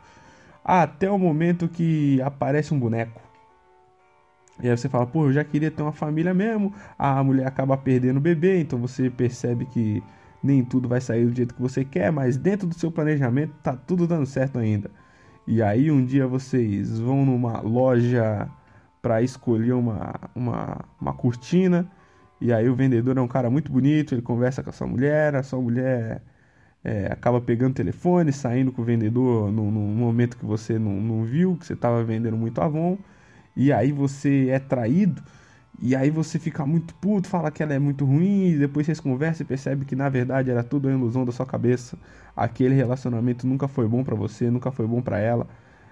até 0.64 1.10
o 1.10 1.18
momento 1.18 1.68
que 1.68 2.22
aparece 2.22 2.74
um 2.74 2.80
boneco. 2.80 3.22
E 4.62 4.70
aí 4.70 4.76
você 4.76 4.90
fala, 4.90 5.06
pô, 5.06 5.26
eu 5.26 5.34
já 5.34 5.44
queria 5.44 5.70
ter 5.70 5.84
uma 5.84 5.92
família 5.92 6.34
mesmo, 6.34 6.74
a 6.98 7.24
mulher 7.24 7.46
acaba 7.46 7.78
perdendo 7.78 8.18
o 8.18 8.22
bebê, 8.22 8.60
então 8.60 8.80
você 8.80 9.10
percebe 9.10 9.66
que 9.66 10.04
nem 10.42 10.64
tudo 10.64 10.88
vai 10.88 11.00
sair 11.00 11.26
do 11.26 11.36
jeito 11.36 11.54
que 11.54 11.62
você 11.62 11.86
quer, 11.86 12.12
mas 12.12 12.38
dentro 12.38 12.68
do 12.68 12.74
seu 12.74 12.92
planejamento 12.92 13.54
tá 13.62 13.76
tudo 13.76 14.08
dando 14.08 14.26
certo 14.26 14.58
ainda. 14.58 14.90
E 15.48 15.62
aí 15.62 15.90
um 15.90 16.04
dia 16.04 16.28
vocês 16.28 17.00
vão 17.00 17.26
numa 17.26 17.62
loja 17.62 18.50
para 19.02 19.22
escolher 19.22 19.74
uma, 19.74 20.14
uma, 20.36 20.86
uma 21.00 21.14
cortina. 21.14 21.90
E 22.42 22.52
aí 22.52 22.70
o 22.70 22.76
vendedor 22.76 23.18
é 23.18 23.22
um 23.22 23.28
cara 23.28 23.50
muito 23.50 23.72
bonito, 23.72 24.14
ele 24.14 24.22
conversa 24.22 24.62
com 24.62 24.70
a 24.70 24.74
sua 24.74 24.86
mulher, 24.86 25.36
a 25.36 25.44
sua 25.44 25.62
mulher 25.62 26.22
é, 26.84 27.08
acaba 27.12 27.42
pegando 27.42 27.72
o 27.72 27.76
telefone, 27.76 28.32
saindo 28.32 28.72
com 28.72 28.82
o 28.82 28.86
vendedor 28.86 29.52
num, 29.52 29.72
momento 29.72 30.38
que 30.38 30.46
você 30.46 30.78
não, 30.78 30.94
não 30.94 31.24
viu, 31.24 31.56
que 31.58 31.66
você 31.66 31.74
estava 31.74 32.04
vendendo 32.04 32.38
muito 32.38 32.62
Avon, 32.62 32.98
e 33.56 33.74
aí 33.74 33.92
você 33.92 34.50
é 34.50 34.60
traído, 34.60 35.24
e 35.80 35.96
aí 35.96 36.10
você 36.10 36.40
fica 36.40 36.66
muito 36.66 36.94
puto, 36.96 37.28
fala 37.28 37.52
que 37.52 37.62
ela 37.62 37.74
é 37.74 37.80
muito 37.80 38.04
ruim, 38.04 38.48
e 38.50 38.58
depois 38.58 38.86
vocês 38.86 39.00
conversam 39.00 39.46
e 39.46 39.48
percebe 39.48 39.86
que 39.86 39.96
na 39.96 40.10
verdade 40.10 40.50
era 40.50 40.64
tudo 40.64 40.88
uma 40.88 40.98
ilusão 40.98 41.24
da 41.24 41.32
sua 41.32 41.46
cabeça. 41.46 41.98
Aquele 42.36 42.74
relacionamento 42.74 43.46
nunca 43.46 43.68
foi 43.68 43.88
bom 43.88 44.04
para 44.04 44.16
você, 44.16 44.50
nunca 44.50 44.72
foi 44.72 44.88
bom 44.88 45.02
para 45.02 45.20
ela. 45.20 45.48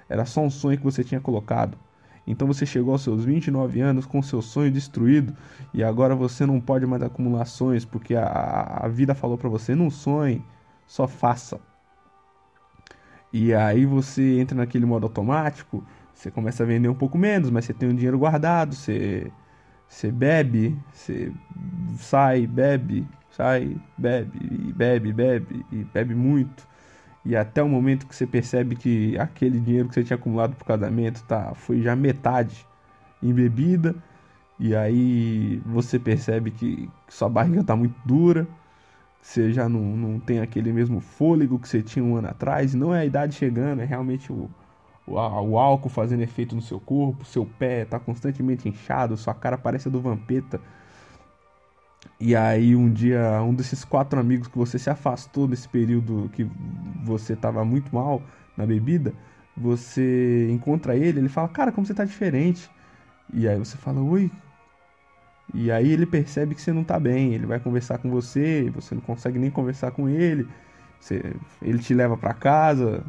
Era 0.09 0.25
só 0.25 0.41
um 0.41 0.49
sonho 0.49 0.77
que 0.77 0.83
você 0.83 1.03
tinha 1.03 1.21
colocado. 1.21 1.77
Então 2.27 2.47
você 2.47 2.65
chegou 2.65 2.93
aos 2.93 3.03
seus 3.03 3.23
29 3.23 3.79
anos 3.81 4.05
com 4.05 4.21
seu 4.21 4.41
sonho 4.41 4.71
destruído 4.71 5.35
e 5.73 5.83
agora 5.83 6.15
você 6.15 6.45
não 6.45 6.59
pode 6.59 6.85
mais 6.87 7.03
acumular 7.03 7.45
sonhos 7.45 7.85
porque 7.85 8.15
a, 8.15 8.79
a 8.81 8.87
vida 8.87 9.13
falou 9.13 9.37
para 9.37 9.49
você: 9.49 9.75
não 9.75 9.91
sonhe, 9.91 10.43
só 10.87 11.07
faça. 11.07 11.59
E 13.31 13.53
aí 13.53 13.85
você 13.85 14.39
entra 14.39 14.57
naquele 14.57 14.85
modo 14.85 15.05
automático, 15.05 15.83
você 16.13 16.31
começa 16.31 16.63
a 16.63 16.65
vender 16.65 16.87
um 16.87 16.95
pouco 16.95 17.17
menos, 17.17 17.51
mas 17.51 17.65
você 17.65 17.73
tem 17.73 17.89
um 17.89 17.93
dinheiro 17.93 18.17
guardado, 18.17 18.73
você, 18.73 19.31
você 19.87 20.11
bebe, 20.11 20.77
você 20.91 21.31
sai, 21.97 22.47
bebe, 22.47 23.07
sai, 23.31 23.77
bebe, 23.97 24.39
e 24.41 24.73
bebe, 24.73 25.13
bebe, 25.13 25.65
e 25.71 25.83
bebe 25.83 26.15
muito. 26.15 26.67
E 27.23 27.35
até 27.35 27.63
o 27.63 27.67
momento 27.67 28.05
que 28.05 28.15
você 28.15 28.27
percebe 28.27 28.75
que 28.75 29.17
aquele 29.17 29.59
dinheiro 29.59 29.87
que 29.87 29.95
você 29.95 30.03
tinha 30.03 30.15
acumulado 30.15 30.55
pro 30.55 30.65
casamento 30.65 31.23
tá, 31.23 31.53
foi 31.55 31.81
já 31.81 31.95
metade 31.95 32.65
em 33.21 33.33
bebida, 33.33 33.95
e 34.59 34.75
aí 34.75 35.61
você 35.65 35.97
percebe 35.99 36.51
que 36.51 36.89
sua 37.09 37.27
barriga 37.29 37.63
tá 37.63 37.75
muito 37.75 37.95
dura, 38.05 38.47
você 39.21 39.51
já 39.51 39.67
não, 39.67 39.81
não 39.81 40.19
tem 40.19 40.39
aquele 40.39 40.71
mesmo 40.71 40.99
fôlego 40.99 41.57
que 41.57 41.67
você 41.67 41.81
tinha 41.81 42.05
um 42.05 42.15
ano 42.15 42.29
atrás, 42.29 42.75
não 42.75 42.93
é 42.93 43.01
a 43.01 43.05
idade 43.05 43.33
chegando, 43.33 43.81
é 43.81 43.85
realmente 43.85 44.31
o, 44.31 44.49
o, 45.07 45.57
álcool 45.57 45.89
fazendo 45.89 46.23
efeito 46.23 46.55
no 46.55 46.61
seu 46.61 46.79
corpo, 46.79 47.25
seu 47.25 47.45
pé 47.45 47.85
tá 47.85 47.99
constantemente 47.99 48.67
inchado, 48.67 49.15
sua 49.17 49.33
cara 49.33 49.57
parece 49.57 49.87
a 49.87 49.91
do 49.91 50.01
Vampeta, 50.01 50.59
e 52.19 52.35
aí 52.35 52.75
um 52.75 52.91
dia, 52.91 53.41
um 53.41 53.53
desses 53.53 53.83
quatro 53.83 54.19
amigos 54.19 54.47
que 54.47 54.57
você 54.57 54.79
se 54.79 54.89
afastou 54.89 55.47
nesse 55.47 55.67
período 55.67 56.29
que 56.33 56.47
você 57.03 57.33
estava 57.33 57.65
muito 57.65 57.93
mal 57.93 58.21
na 58.55 58.65
bebida, 58.65 59.13
você 59.55 60.47
encontra 60.49 60.95
ele, 60.95 61.19
ele 61.19 61.29
fala, 61.29 61.47
cara, 61.49 61.71
como 61.71 61.85
você 61.85 61.93
tá 61.93 62.05
diferente. 62.05 62.69
E 63.33 63.47
aí 63.47 63.57
você 63.57 63.77
fala, 63.77 64.01
oi. 64.01 64.31
E 65.53 65.71
aí 65.71 65.91
ele 65.91 66.05
percebe 66.05 66.55
que 66.55 66.61
você 66.61 66.73
não 66.73 66.83
tá 66.83 66.99
bem, 66.99 67.33
ele 67.33 67.45
vai 67.45 67.59
conversar 67.59 67.97
com 67.97 68.09
você, 68.09 68.69
você 68.73 68.95
não 68.95 69.01
consegue 69.01 69.39
nem 69.39 69.49
conversar 69.49 69.91
com 69.91 70.09
ele. 70.09 70.47
Você, 70.99 71.35
ele 71.61 71.79
te 71.79 71.93
leva 71.93 72.17
para 72.17 72.33
casa, 72.33 73.03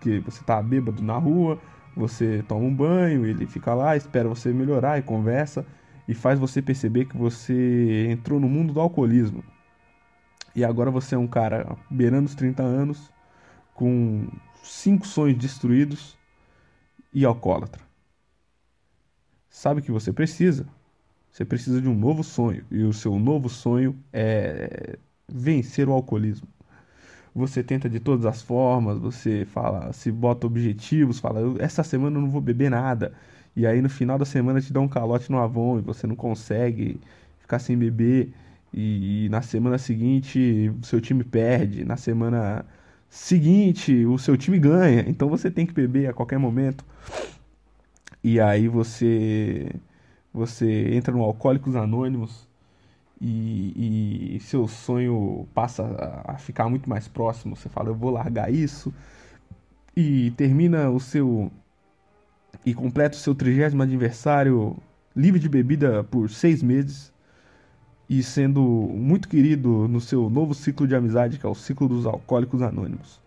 que 0.00 0.20
você 0.20 0.42
tá 0.44 0.62
bêbado 0.62 1.02
na 1.02 1.16
rua, 1.16 1.58
você 1.96 2.44
toma 2.46 2.64
um 2.64 2.74
banho, 2.74 3.24
ele 3.24 3.46
fica 3.46 3.74
lá, 3.74 3.96
espera 3.96 4.28
você 4.28 4.52
melhorar 4.52 4.98
e 4.98 5.02
conversa 5.02 5.64
e 6.06 6.14
faz 6.14 6.38
você 6.38 6.60
perceber 6.62 7.06
que 7.06 7.16
você 7.16 8.08
entrou 8.10 8.38
no 8.38 8.48
mundo 8.48 8.72
do 8.72 8.80
alcoolismo. 8.80 9.42
E 10.54 10.64
agora 10.64 10.90
você 10.90 11.14
é 11.14 11.18
um 11.18 11.26
cara 11.26 11.76
beirando 11.90 12.26
os 12.26 12.34
30 12.34 12.62
anos, 12.62 13.12
com 13.74 14.26
cinco 14.62 15.06
sonhos 15.06 15.38
destruídos 15.38 16.16
e 17.12 17.24
alcoólatra. 17.24 17.82
Sabe 19.50 19.80
o 19.80 19.82
que 19.82 19.92
você 19.92 20.12
precisa? 20.12 20.66
Você 21.30 21.44
precisa 21.44 21.80
de 21.80 21.88
um 21.88 21.94
novo 21.94 22.24
sonho. 22.24 22.64
E 22.70 22.82
o 22.82 22.92
seu 22.92 23.18
novo 23.18 23.48
sonho 23.48 23.98
é 24.12 24.98
vencer 25.28 25.88
o 25.88 25.92
alcoolismo. 25.92 26.48
Você 27.36 27.62
tenta 27.62 27.88
de 27.88 28.00
todas 28.00 28.26
as 28.26 28.42
formas, 28.42 28.98
você 28.98 29.44
fala, 29.44 29.92
se 29.92 30.10
bota 30.10 30.46
objetivos, 30.46 31.20
fala, 31.20 31.40
essa 31.62 31.82
semana 31.84 32.16
eu 32.16 32.22
não 32.22 32.30
vou 32.30 32.40
beber 32.40 32.70
nada 32.70 33.12
e 33.56 33.66
aí 33.66 33.80
no 33.80 33.88
final 33.88 34.18
da 34.18 34.26
semana 34.26 34.60
te 34.60 34.72
dá 34.72 34.80
um 34.80 34.88
calote 34.88 35.32
no 35.32 35.38
Avon 35.38 35.78
e 35.78 35.82
você 35.82 36.06
não 36.06 36.14
consegue 36.14 37.00
ficar 37.40 37.58
sem 37.58 37.76
beber. 37.76 38.32
E, 38.72 39.26
e 39.26 39.28
na 39.30 39.40
semana 39.40 39.78
seguinte 39.78 40.70
seu 40.82 41.00
time 41.00 41.24
perde. 41.24 41.84
Na 41.84 41.96
semana 41.96 42.66
seguinte 43.08 44.04
o 44.04 44.18
seu 44.18 44.36
time 44.36 44.58
ganha. 44.58 45.04
Então 45.08 45.28
você 45.28 45.50
tem 45.50 45.64
que 45.66 45.72
beber 45.72 46.08
a 46.08 46.12
qualquer 46.12 46.38
momento. 46.38 46.84
E 48.22 48.38
aí 48.40 48.68
você 48.68 49.72
você 50.32 50.94
entra 50.94 51.14
no 51.14 51.22
Alcoólicos 51.22 51.74
Anônimos 51.76 52.45
e, 53.20 54.36
e, 54.36 54.40
seu 54.40 54.68
sonho 54.68 55.46
passa 55.54 56.22
a 56.24 56.36
ficar 56.36 56.68
muito 56.68 56.88
mais 56.88 57.08
próximo. 57.08 57.56
Você 57.56 57.68
fala, 57.68 57.88
eu 57.88 57.94
vou 57.94 58.10
largar 58.10 58.52
isso. 58.52 58.92
E 59.96 60.30
termina 60.32 60.90
o 60.90 61.00
seu 61.00 61.50
e 62.64 62.74
completa 62.74 63.16
o 63.16 63.20
seu 63.20 63.34
trigésimo 63.34 63.82
aniversário 63.82 64.76
livre 65.14 65.38
de 65.38 65.48
bebida 65.48 66.04
por 66.04 66.28
seis 66.28 66.62
meses 66.62 67.12
e 68.08 68.22
sendo 68.22 68.60
muito 68.60 69.28
querido 69.28 69.88
no 69.88 70.00
seu 70.00 70.28
novo 70.30 70.54
ciclo 70.54 70.86
de 70.86 70.94
amizade, 70.94 71.38
que 71.38 71.46
é 71.46 71.48
o 71.48 71.54
ciclo 71.54 71.88
dos 71.88 72.06
alcoólicos 72.06 72.62
anônimos. 72.62 73.20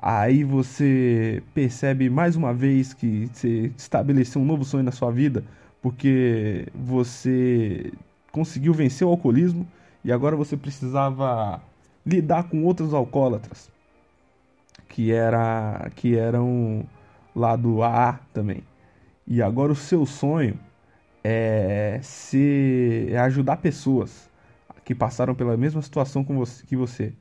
Aí 0.00 0.44
você 0.44 1.42
percebe 1.52 2.08
mais 2.08 2.36
uma 2.36 2.54
vez 2.54 2.94
que 2.94 3.28
você 3.32 3.72
estabeleceu 3.76 4.40
um 4.40 4.44
novo 4.44 4.64
sonho 4.64 4.84
na 4.84 4.92
sua 4.92 5.10
vida, 5.10 5.44
porque 5.82 6.68
você 6.74 7.92
conseguiu 8.32 8.72
vencer 8.72 9.06
o 9.06 9.10
alcoolismo 9.10 9.66
e 10.04 10.12
agora 10.12 10.36
você 10.36 10.56
precisava 10.56 11.62
lidar 12.06 12.44
com 12.44 12.64
outros 12.64 12.94
alcoólatras 12.94 13.70
que 14.88 15.12
era 15.12 15.90
que 15.94 16.16
eram 16.16 16.84
lá 17.34 17.54
do 17.54 17.82
AA 17.82 18.18
também. 18.32 18.62
E 19.26 19.42
agora 19.42 19.70
o 19.70 19.76
seu 19.76 20.06
sonho 20.06 20.58
é 21.22 22.00
ser 22.02 23.12
é 23.12 23.18
ajudar 23.18 23.58
pessoas 23.58 24.28
que 24.84 24.94
passaram 24.94 25.34
pela 25.34 25.56
mesma 25.56 25.82
situação 25.82 26.24
com 26.24 26.36
você, 26.36 26.66
que 26.66 26.74
você. 26.74 27.12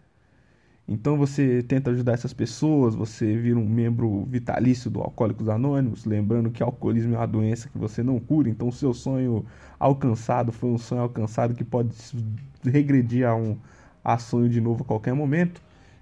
Então 0.87 1.17
você 1.17 1.61
tenta 1.63 1.91
ajudar 1.91 2.13
essas 2.13 2.31
pessoas, 2.33 2.95
você 2.95 3.35
vira 3.35 3.59
um 3.59 3.67
membro 3.67 4.23
vitalício 4.25 4.89
do 4.89 5.01
Alcoólicos 5.01 5.49
Anônimos, 5.49 6.05
lembrando 6.05 6.49
que 6.49 6.63
alcoolismo 6.63 7.13
é 7.15 7.17
uma 7.17 7.27
doença 7.27 7.67
que 7.67 7.77
você 7.77 8.01
não 8.01 8.17
cura, 8.19 8.49
então 8.49 8.69
o 8.69 8.71
seu 8.71 8.93
sonho 8.93 9.45
alcançado 9.77 10.51
foi 10.51 10.69
um 10.69 10.77
sonho 10.77 11.01
alcançado 11.01 11.53
que 11.53 11.63
pode 11.65 11.93
regredir 12.63 13.27
a 13.27 13.35
um 13.35 13.57
a 14.03 14.17
sonho 14.17 14.47
de 14.47 14.61
novo 14.61 14.83
a 14.83 14.85
qualquer 14.85 15.13
momento 15.13 15.61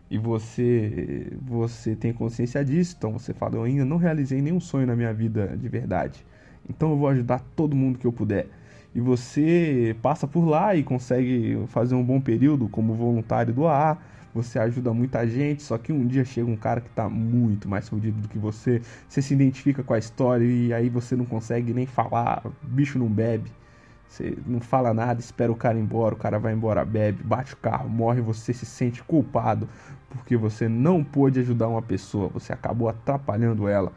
e 0.09 0.19
você 0.19 1.33
você 1.41 1.95
tem 1.95 2.13
consciência 2.13 2.63
disso, 2.63 2.95
então 2.97 3.11
você 3.11 3.33
fala, 3.33 3.55
eu 3.55 3.63
ainda 3.63 3.85
não 3.85 3.97
realizei 3.97 4.41
nenhum 4.41 4.59
sonho 4.59 4.85
na 4.85 4.95
minha 4.95 5.13
vida 5.13 5.57
de 5.57 5.67
verdade. 5.67 6.23
Então 6.69 6.91
eu 6.91 6.97
vou 6.97 7.07
ajudar 7.09 7.39
todo 7.55 7.75
mundo 7.75 7.97
que 7.97 8.05
eu 8.05 8.13
puder. 8.13 8.47
E 8.93 8.99
você 8.99 9.95
passa 10.01 10.27
por 10.27 10.45
lá 10.45 10.75
e 10.75 10.83
consegue 10.83 11.59
fazer 11.67 11.95
um 11.95 12.03
bom 12.03 12.21
período 12.21 12.69
como 12.69 12.93
voluntário 12.93 13.53
do 13.53 13.67
AA, 13.67 13.97
você 14.35 14.59
ajuda 14.59 14.93
muita 14.93 15.25
gente, 15.25 15.63
só 15.63 15.77
que 15.77 15.93
um 15.93 16.05
dia 16.05 16.25
chega 16.25 16.51
um 16.51 16.57
cara 16.57 16.81
que 16.81 16.89
está 16.89 17.07
muito 17.07 17.69
mais 17.69 17.87
fodido 17.87 18.19
do 18.21 18.27
que 18.27 18.37
você, 18.37 18.81
você 19.07 19.21
se 19.21 19.33
identifica 19.33 19.81
com 19.81 19.93
a 19.93 19.97
história 19.97 20.43
e 20.43 20.73
aí 20.73 20.89
você 20.89 21.15
não 21.15 21.23
consegue 21.23 21.73
nem 21.73 21.85
falar, 21.85 22.43
bicho 22.61 22.99
não 22.99 23.07
bebe. 23.07 23.49
Você 24.09 24.37
não 24.45 24.59
fala 24.59 24.93
nada, 24.93 25.19
espera 25.19 25.51
o 25.51 25.55
cara 25.55 25.79
embora, 25.79 26.13
o 26.13 26.17
cara 26.17 26.37
vai 26.37 26.53
embora, 26.53 26.83
bebe, 26.85 27.23
bate 27.23 27.53
o 27.53 27.57
carro, 27.57 27.89
morre, 27.89 28.21
você 28.21 28.53
se 28.53 28.65
sente 28.65 29.01
culpado 29.03 29.67
porque 30.09 30.35
você 30.35 30.67
não 30.67 31.03
pôde 31.03 31.39
ajudar 31.39 31.67
uma 31.67 31.81
pessoa, 31.81 32.27
você 32.27 32.51
acabou 32.53 32.89
atrapalhando 32.89 33.67
ela. 33.67 33.91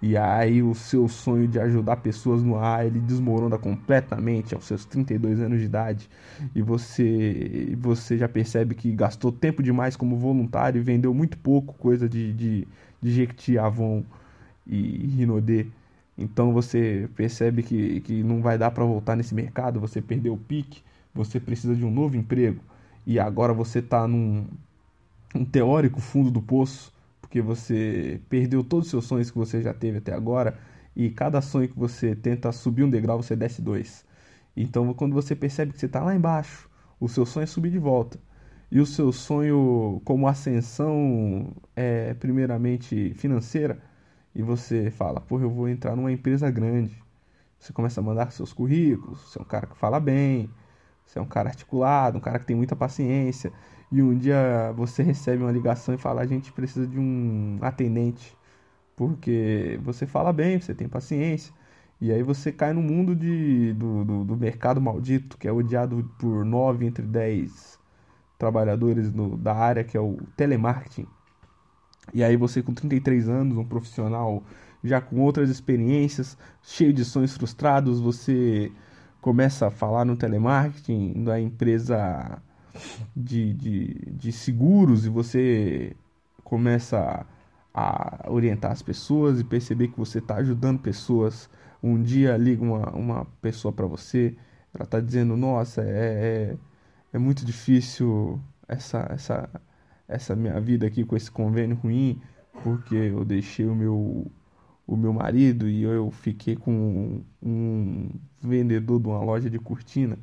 E 0.00 0.16
aí 0.16 0.62
o 0.62 0.74
seu 0.74 1.08
sonho 1.08 1.48
de 1.48 1.58
ajudar 1.58 1.96
pessoas 1.96 2.42
no 2.42 2.56
ar, 2.56 2.86
ele 2.86 3.00
desmorona 3.00 3.58
completamente 3.58 4.54
aos 4.54 4.64
seus 4.64 4.84
32 4.84 5.40
anos 5.40 5.58
de 5.58 5.64
idade. 5.64 6.08
E 6.54 6.62
você, 6.62 7.76
você 7.78 8.16
já 8.16 8.28
percebe 8.28 8.74
que 8.76 8.92
gastou 8.92 9.32
tempo 9.32 9.62
demais 9.62 9.96
como 9.96 10.16
voluntário 10.16 10.78
e 10.78 10.82
vendeu 10.82 11.12
muito 11.12 11.36
pouco 11.38 11.74
coisa 11.74 12.08
de, 12.08 12.32
de, 12.32 12.68
de 13.02 13.10
Jequiti, 13.10 13.58
Avon 13.58 14.04
e 14.64 15.08
Rinodê. 15.16 15.66
Então 16.16 16.52
você 16.52 17.08
percebe 17.16 17.62
que, 17.62 18.00
que 18.00 18.22
não 18.22 18.40
vai 18.40 18.56
dar 18.56 18.70
para 18.70 18.84
voltar 18.84 19.16
nesse 19.16 19.34
mercado, 19.34 19.80
você 19.80 20.00
perdeu 20.00 20.34
o 20.34 20.38
pique, 20.38 20.82
você 21.14 21.40
precisa 21.40 21.74
de 21.74 21.84
um 21.84 21.90
novo 21.90 22.16
emprego. 22.16 22.60
E 23.04 23.18
agora 23.18 23.52
você 23.52 23.80
está 23.80 24.06
num 24.06 24.46
um 25.34 25.44
teórico 25.44 26.00
fundo 26.00 26.30
do 26.30 26.40
poço 26.40 26.92
porque 27.28 27.42
você 27.42 28.22
perdeu 28.30 28.64
todos 28.64 28.86
os 28.86 28.90
seus 28.90 29.04
sonhos 29.04 29.30
que 29.30 29.36
você 29.36 29.60
já 29.60 29.74
teve 29.74 29.98
até 29.98 30.14
agora 30.14 30.58
e 30.96 31.10
cada 31.10 31.42
sonho 31.42 31.68
que 31.68 31.78
você 31.78 32.16
tenta 32.16 32.50
subir 32.52 32.84
um 32.84 32.90
degrau, 32.90 33.22
você 33.22 33.36
desce 33.36 33.60
dois. 33.60 34.02
Então, 34.56 34.92
quando 34.94 35.12
você 35.12 35.36
percebe 35.36 35.72
que 35.72 35.78
você 35.78 35.86
está 35.86 36.02
lá 36.02 36.14
embaixo, 36.14 36.70
o 36.98 37.06
seu 37.06 37.26
sonho 37.26 37.44
é 37.44 37.46
subir 37.46 37.70
de 37.70 37.78
volta. 37.78 38.18
E 38.70 38.80
o 38.80 38.86
seu 38.86 39.12
sonho, 39.12 40.00
como 40.04 40.26
ascensão, 40.26 41.54
é 41.76 42.14
primeiramente 42.14 43.12
financeira, 43.14 43.78
e 44.34 44.42
você 44.42 44.90
fala, 44.90 45.20
porra, 45.20 45.44
eu 45.44 45.50
vou 45.50 45.68
entrar 45.68 45.94
numa 45.94 46.10
empresa 46.10 46.50
grande. 46.50 46.96
Você 47.58 47.72
começa 47.74 48.00
a 48.00 48.02
mandar 48.02 48.32
seus 48.32 48.52
currículos, 48.54 49.20
você 49.20 49.38
é 49.38 49.42
um 49.42 49.44
cara 49.44 49.66
que 49.66 49.76
fala 49.76 50.00
bem, 50.00 50.50
você 51.08 51.18
é 51.18 51.22
um 51.22 51.26
cara 51.26 51.48
articulado, 51.48 52.18
um 52.18 52.20
cara 52.20 52.38
que 52.38 52.44
tem 52.46 52.56
muita 52.56 52.76
paciência. 52.76 53.50
E 53.90 54.02
um 54.02 54.16
dia 54.16 54.72
você 54.76 55.02
recebe 55.02 55.42
uma 55.42 55.50
ligação 55.52 55.94
e 55.94 55.98
fala: 55.98 56.20
a 56.20 56.26
gente 56.26 56.52
precisa 56.52 56.86
de 56.86 56.98
um 56.98 57.58
atendente, 57.62 58.36
porque 58.94 59.80
você 59.82 60.06
fala 60.06 60.32
bem, 60.32 60.60
você 60.60 60.74
tem 60.74 60.88
paciência. 60.88 61.52
E 62.00 62.12
aí 62.12 62.22
você 62.22 62.52
cai 62.52 62.72
no 62.72 62.82
mundo 62.82 63.16
de, 63.16 63.72
do, 63.72 64.04
do, 64.04 64.24
do 64.24 64.36
mercado 64.36 64.80
maldito, 64.80 65.36
que 65.38 65.48
é 65.48 65.52
odiado 65.52 66.08
por 66.18 66.44
9 66.44 66.86
entre 66.86 67.04
10 67.04 67.78
trabalhadores 68.38 69.12
no, 69.12 69.36
da 69.36 69.54
área, 69.54 69.82
que 69.82 69.96
é 69.96 70.00
o 70.00 70.18
telemarketing. 70.36 71.06
E 72.14 72.22
aí 72.22 72.36
você 72.36 72.62
com 72.62 72.72
33 72.74 73.28
anos, 73.28 73.56
um 73.56 73.64
profissional 73.64 74.42
já 74.84 75.00
com 75.00 75.20
outras 75.20 75.50
experiências, 75.50 76.38
cheio 76.62 76.92
de 76.92 77.04
sonhos 77.04 77.36
frustrados, 77.36 78.00
você 78.00 78.70
começa 79.20 79.66
a 79.66 79.70
falar 79.70 80.04
no 80.04 80.16
telemarketing 80.16 81.24
da 81.24 81.40
empresa 81.40 82.40
de, 83.16 83.52
de, 83.54 83.94
de 84.12 84.32
seguros 84.32 85.04
e 85.04 85.08
você 85.08 85.96
começa 86.44 87.26
a, 87.74 88.26
orientar 88.28 88.72
as 88.72 88.82
pessoas 88.82 89.40
e 89.40 89.44
perceber 89.44 89.88
que 89.88 89.98
você 89.98 90.18
está 90.18 90.36
ajudando 90.36 90.80
pessoas. 90.80 91.48
Um 91.82 92.02
dia 92.02 92.36
liga 92.36 92.62
uma, 92.62 92.90
uma 92.90 93.24
pessoa 93.40 93.72
para 93.72 93.86
você, 93.86 94.36
ela 94.74 94.84
está 94.84 95.00
dizendo: 95.00 95.36
Nossa, 95.36 95.82
é, 95.82 96.54
é, 96.54 96.56
é 97.12 97.18
muito 97.18 97.44
difícil 97.44 98.40
essa, 98.66 99.06
essa, 99.10 99.48
essa 100.08 100.36
minha 100.36 100.60
vida 100.60 100.86
aqui 100.86 101.04
com 101.04 101.16
esse 101.16 101.30
convênio 101.30 101.76
ruim, 101.76 102.20
porque 102.64 102.96
eu 102.96 103.24
deixei 103.24 103.66
o 103.66 103.74
meu 103.74 104.30
o 104.88 104.96
meu 104.96 105.12
marido 105.12 105.68
e 105.68 105.84
eu 105.84 106.10
fiquei 106.10 106.56
com 106.56 107.22
um 107.42 108.10
vendedor 108.42 109.00
de 109.00 109.08
uma 109.08 109.22
loja 109.22 109.50
de 109.50 109.58
cortina 109.60 110.18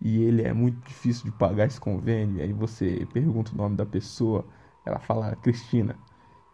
e 0.00 0.22
ele 0.22 0.42
é 0.42 0.52
muito 0.52 0.78
difícil 0.88 1.26
de 1.26 1.32
pagar 1.32 1.66
esse 1.66 1.80
convênio. 1.80 2.42
Aí 2.42 2.52
você 2.52 3.06
pergunta 3.12 3.52
o 3.52 3.56
nome 3.56 3.76
da 3.76 3.86
pessoa, 3.86 4.46
ela 4.86 4.98
fala 4.98 5.36
Cristina. 5.36 5.96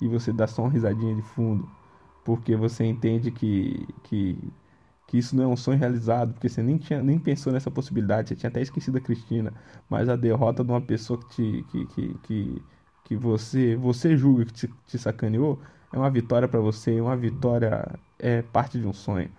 E 0.02 0.08
você 0.08 0.32
dá 0.32 0.46
só 0.46 0.62
uma 0.62 0.70
risadinha 0.70 1.14
de 1.16 1.22
fundo 1.22 1.68
porque 2.24 2.56
você 2.56 2.84
entende 2.84 3.30
que, 3.30 3.86
que, 4.04 4.38
que 5.06 5.18
isso 5.18 5.34
não 5.36 5.44
é 5.44 5.46
um 5.48 5.56
sonho 5.56 5.78
realizado, 5.78 6.34
porque 6.34 6.48
você 6.48 6.62
nem, 6.62 6.76
tinha, 6.78 7.02
nem 7.02 7.18
pensou 7.18 7.52
nessa 7.52 7.70
possibilidade, 7.70 8.28
você 8.28 8.36
tinha 8.36 8.50
até 8.50 8.60
esquecido 8.60 8.98
a 8.98 9.00
Cristina, 9.00 9.54
mas 9.88 10.08
a 10.10 10.16
derrota 10.16 10.62
de 10.64 10.70
uma 10.70 10.80
pessoa 10.80 11.18
que, 11.18 11.28
te, 11.28 11.64
que, 11.70 11.86
que, 11.86 12.18
que, 12.18 12.62
que 13.04 13.16
você, 13.16 13.76
você 13.76 14.16
julga 14.16 14.44
que 14.44 14.52
te, 14.52 14.68
te 14.86 14.98
sacaneou 14.98 15.58
é 15.92 15.98
uma 15.98 16.10
vitória 16.10 16.46
para 16.46 16.60
você, 16.60 17.00
uma 17.00 17.16
vitória 17.16 17.88
é 18.18 18.42
parte 18.42 18.78
de 18.78 18.86
um 18.86 18.92
sonho. 18.92 19.30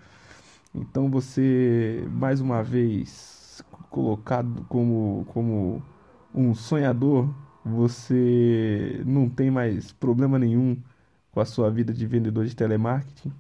Então 0.74 1.10
você, 1.10 2.04
mais 2.12 2.42
uma 2.42 2.64
vez, 2.64 3.64
colocado 3.90 4.66
como, 4.70 5.26
como 5.30 5.84
um 6.34 6.54
sonhador, 6.54 7.30
você 7.64 9.02
não 9.06 9.30
tem 9.30 9.52
mais 9.52 9.92
problema 9.92 10.40
nenhum 10.40 10.78
com 11.32 11.40
a 11.40 11.46
sua 11.46 11.70
vida 11.70 11.94
de 11.94 12.06
vendedor 12.06 12.46
de 12.46 12.56
telemarketing. 12.56 13.32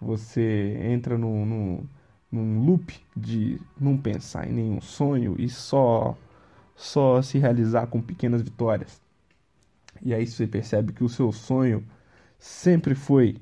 Você 0.00 0.78
entra 0.82 1.16
num, 1.18 1.44
num, 1.46 1.86
num 2.32 2.64
loop 2.64 2.98
de 3.16 3.60
não 3.78 3.96
pensar 3.96 4.48
em 4.48 4.52
nenhum 4.52 4.80
sonho 4.80 5.36
e 5.38 5.48
só, 5.48 6.16
só 6.74 7.22
se 7.22 7.38
realizar 7.38 7.86
com 7.86 8.00
pequenas 8.00 8.42
vitórias. 8.42 9.00
E 10.02 10.14
aí 10.14 10.26
você 10.26 10.46
percebe 10.46 10.92
que 10.92 11.04
o 11.04 11.08
seu 11.08 11.30
sonho 11.32 11.84
sempre 12.40 12.94
foi 12.94 13.36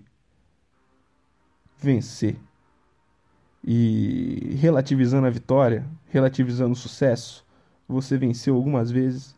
vencer. 1.78 2.36
E 3.64 4.56
relativizando 4.60 5.26
a 5.26 5.30
vitória, 5.30 5.86
relativizando 6.08 6.72
o 6.72 6.76
sucesso, 6.76 7.46
você 7.88 8.18
venceu 8.18 8.56
algumas 8.56 8.90
vezes 8.90 9.36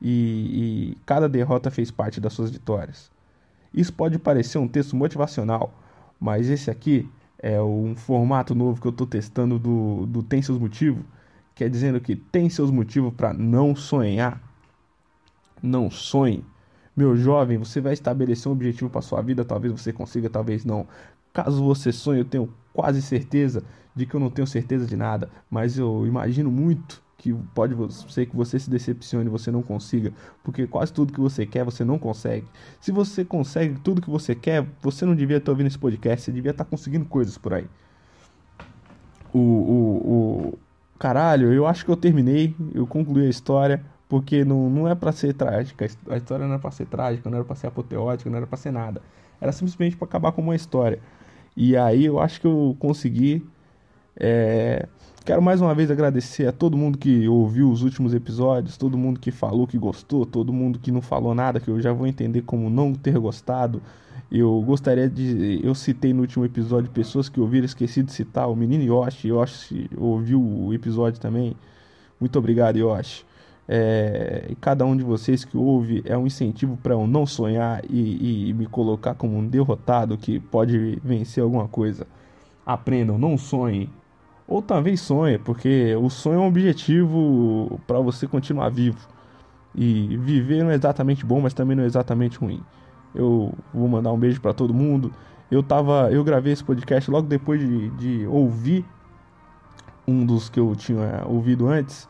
e, 0.00 0.92
e, 0.92 0.98
cada 1.04 1.28
derrota 1.28 1.70
fez 1.70 1.90
parte 1.90 2.20
das 2.20 2.32
suas 2.32 2.50
vitórias. 2.50 3.10
Isso 3.74 3.92
pode 3.92 4.18
parecer 4.18 4.58
um 4.58 4.68
texto 4.68 4.96
motivacional, 4.96 5.72
mas 6.18 6.48
esse 6.48 6.70
aqui 6.70 7.08
é 7.38 7.60
um 7.60 7.94
formato 7.96 8.54
novo 8.54 8.80
que 8.80 8.86
eu 8.86 8.90
estou 8.90 9.06
testando 9.06 9.58
do, 9.58 10.06
do 10.06 10.22
Tem 10.22 10.42
Seus 10.42 10.58
Motivos, 10.58 11.04
que 11.54 11.64
é 11.64 11.68
dizendo 11.68 12.00
que 12.00 12.16
tem 12.16 12.48
seus 12.48 12.70
motivos 12.70 13.12
para 13.14 13.32
não 13.32 13.74
sonhar. 13.74 14.40
Não 15.62 15.90
sonhe. 15.90 16.44
Meu 16.94 17.16
jovem, 17.16 17.56
você 17.56 17.80
vai 17.80 17.94
estabelecer 17.94 18.48
um 18.50 18.54
objetivo 18.54 18.90
para 18.90 19.00
sua 19.00 19.22
vida, 19.22 19.44
talvez 19.44 19.72
você 19.72 19.92
consiga, 19.92 20.28
talvez 20.28 20.64
não. 20.64 20.86
Caso 21.32 21.64
você 21.64 21.90
sonhe, 21.90 22.20
eu 22.20 22.24
tenho 22.24 22.52
quase 22.72 23.00
certeza 23.00 23.62
de 23.94 24.04
que 24.06 24.14
eu 24.14 24.20
não 24.20 24.30
tenho 24.30 24.46
certeza 24.46 24.86
de 24.86 24.96
nada, 24.96 25.30
mas 25.50 25.78
eu 25.78 26.06
imagino 26.06 26.50
muito 26.50 27.02
que 27.22 27.32
pode 27.54 27.74
ser 28.12 28.26
que 28.26 28.34
você 28.34 28.58
se 28.58 28.68
decepcione 28.68 29.28
você 29.28 29.50
não 29.50 29.62
consiga, 29.62 30.12
porque 30.42 30.66
quase 30.66 30.92
tudo 30.92 31.12
que 31.12 31.20
você 31.20 31.46
quer 31.46 31.64
você 31.64 31.84
não 31.84 31.96
consegue. 31.96 32.46
Se 32.80 32.90
você 32.90 33.24
consegue 33.24 33.78
tudo 33.78 34.02
que 34.02 34.10
você 34.10 34.34
quer, 34.34 34.66
você 34.82 35.06
não 35.06 35.14
devia 35.14 35.36
estar 35.36 35.52
ouvindo 35.52 35.68
esse 35.68 35.78
podcast, 35.78 36.24
você 36.24 36.32
devia 36.32 36.50
estar 36.50 36.64
conseguindo 36.64 37.04
coisas 37.04 37.38
por 37.38 37.54
aí. 37.54 37.66
O, 39.32 39.38
o, 39.38 40.52
o... 40.52 40.58
caralho, 40.98 41.52
eu 41.52 41.64
acho 41.64 41.84
que 41.84 41.90
eu 41.90 41.96
terminei, 41.96 42.56
eu 42.74 42.86
concluí 42.86 43.26
a 43.26 43.30
história. 43.30 43.84
Porque 44.12 44.44
não, 44.44 44.68
não 44.68 44.86
é 44.86 44.94
para 44.94 45.10
ser 45.10 45.32
trágica, 45.32 45.86
a 46.10 46.16
história 46.18 46.44
não 46.44 46.52
era 46.52 46.60
para 46.60 46.70
ser 46.70 46.84
trágica, 46.84 47.30
não 47.30 47.38
era 47.38 47.46
para 47.46 47.56
ser 47.56 47.68
apoteótica, 47.68 48.28
não 48.28 48.36
era 48.36 48.46
para 48.46 48.58
ser 48.58 48.70
nada. 48.70 49.00
Era 49.40 49.50
simplesmente 49.52 49.96
para 49.96 50.04
acabar 50.04 50.32
com 50.32 50.42
uma 50.42 50.54
história. 50.54 50.98
E 51.56 51.74
aí 51.78 52.04
eu 52.04 52.20
acho 52.20 52.38
que 52.38 52.46
eu 52.46 52.76
consegui. 52.78 53.42
É... 54.14 54.86
Quero 55.24 55.40
mais 55.40 55.62
uma 55.62 55.74
vez 55.74 55.90
agradecer 55.90 56.46
a 56.46 56.52
todo 56.52 56.76
mundo 56.76 56.98
que 56.98 57.26
ouviu 57.26 57.70
os 57.70 57.82
últimos 57.82 58.12
episódios, 58.12 58.76
todo 58.76 58.98
mundo 58.98 59.18
que 59.18 59.30
falou 59.30 59.66
que 59.66 59.78
gostou, 59.78 60.26
todo 60.26 60.52
mundo 60.52 60.78
que 60.78 60.92
não 60.92 61.00
falou 61.00 61.34
nada, 61.34 61.58
que 61.58 61.70
eu 61.70 61.80
já 61.80 61.94
vou 61.94 62.06
entender 62.06 62.42
como 62.42 62.68
não 62.68 62.92
ter 62.92 63.18
gostado. 63.18 63.80
Eu 64.30 64.60
gostaria 64.60 65.08
de. 65.08 65.58
Eu 65.64 65.74
citei 65.74 66.12
no 66.12 66.20
último 66.20 66.44
episódio 66.44 66.90
pessoas 66.90 67.30
que 67.30 67.40
ouviram, 67.40 67.64
esqueci 67.64 68.02
de 68.02 68.12
citar, 68.12 68.46
o 68.50 68.54
menino 68.54 68.84
Yoshi. 68.84 69.28
Yoshi 69.28 69.88
ouviu 69.96 70.38
o 70.38 70.74
episódio 70.74 71.18
também. 71.18 71.56
Muito 72.20 72.38
obrigado, 72.38 72.76
Yoshi. 72.76 73.24
É, 73.74 74.48
e 74.50 74.54
cada 74.56 74.84
um 74.84 74.94
de 74.94 75.02
vocês 75.02 75.46
que 75.46 75.56
ouve 75.56 76.02
é 76.04 76.14
um 76.14 76.26
incentivo 76.26 76.76
para 76.76 76.92
eu 76.92 77.06
não 77.06 77.24
sonhar 77.24 77.82
e, 77.88 78.50
e, 78.50 78.52
me 78.52 78.66
colocar 78.66 79.14
como 79.14 79.38
um 79.38 79.48
derrotado 79.48 80.18
que 80.18 80.38
pode 80.38 81.00
vencer 81.02 81.42
alguma 81.42 81.66
coisa. 81.66 82.06
Aprendam, 82.66 83.16
não 83.16 83.38
sonhem. 83.38 83.88
Ou 84.46 84.60
talvez 84.60 85.00
sonhe, 85.00 85.38
porque 85.38 85.96
o 85.96 86.10
sonho 86.10 86.36
é 86.36 86.38
um 86.40 86.48
objetivo 86.48 87.80
para 87.86 87.98
você 87.98 88.26
continuar 88.26 88.68
vivo. 88.68 89.08
E 89.74 90.18
viver 90.18 90.62
não 90.62 90.70
é 90.70 90.74
exatamente 90.74 91.24
bom, 91.24 91.40
mas 91.40 91.54
também 91.54 91.74
não 91.74 91.84
é 91.84 91.86
exatamente 91.86 92.36
ruim. 92.36 92.62
Eu 93.14 93.54
vou 93.72 93.88
mandar 93.88 94.12
um 94.12 94.18
beijo 94.18 94.38
para 94.38 94.52
todo 94.52 94.74
mundo. 94.74 95.10
Eu 95.50 95.62
tava, 95.62 96.12
eu 96.12 96.22
gravei 96.22 96.52
esse 96.52 96.62
podcast 96.62 97.10
logo 97.10 97.26
depois 97.26 97.58
de, 97.58 97.88
de 97.92 98.26
ouvir 98.26 98.84
um 100.06 100.26
dos 100.26 100.50
que 100.50 100.60
eu 100.60 100.76
tinha 100.76 101.22
ouvido 101.26 101.68
antes 101.68 102.06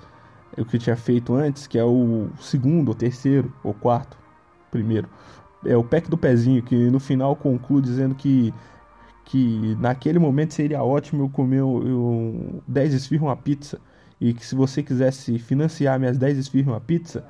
o 0.59 0.65
que 0.65 0.77
eu 0.77 0.81
tinha 0.81 0.97
feito 0.97 1.35
antes, 1.35 1.67
que 1.67 1.79
é 1.79 1.85
o 1.85 2.29
segundo, 2.41 2.89
ou 2.89 2.95
terceiro, 2.95 3.53
ou 3.63 3.73
quarto, 3.73 4.17
primeiro. 4.71 5.09
É 5.65 5.77
o 5.77 5.85
pack 5.85 6.11
do 6.11 6.19
pezinho, 6.19 6.63
que 6.63 6.75
no 6.91 7.01
final 7.01 7.37
conclui 7.37 7.81
dizendo 7.81 8.15
que, 8.15 8.53
que 9.25 9.77
naquele 9.81 10.19
momento 10.19 10.55
seria 10.55 10.83
ótimo 10.83 11.25
eu 11.25 11.29
comer 11.29 11.61
eu, 11.61 12.63
10 12.67 12.95
esfirras 12.95 13.29
uma 13.29 13.37
pizza. 13.37 13.81
E 14.21 14.33
que 14.35 14.45
se 14.45 14.55
você 14.55 14.83
quisesse 14.83 15.39
financiar 15.39 15.99
minhas 15.99 16.19
10 16.19 16.39
esfirras 16.39 16.75
uma 16.75 16.81
pizza, 16.81 17.25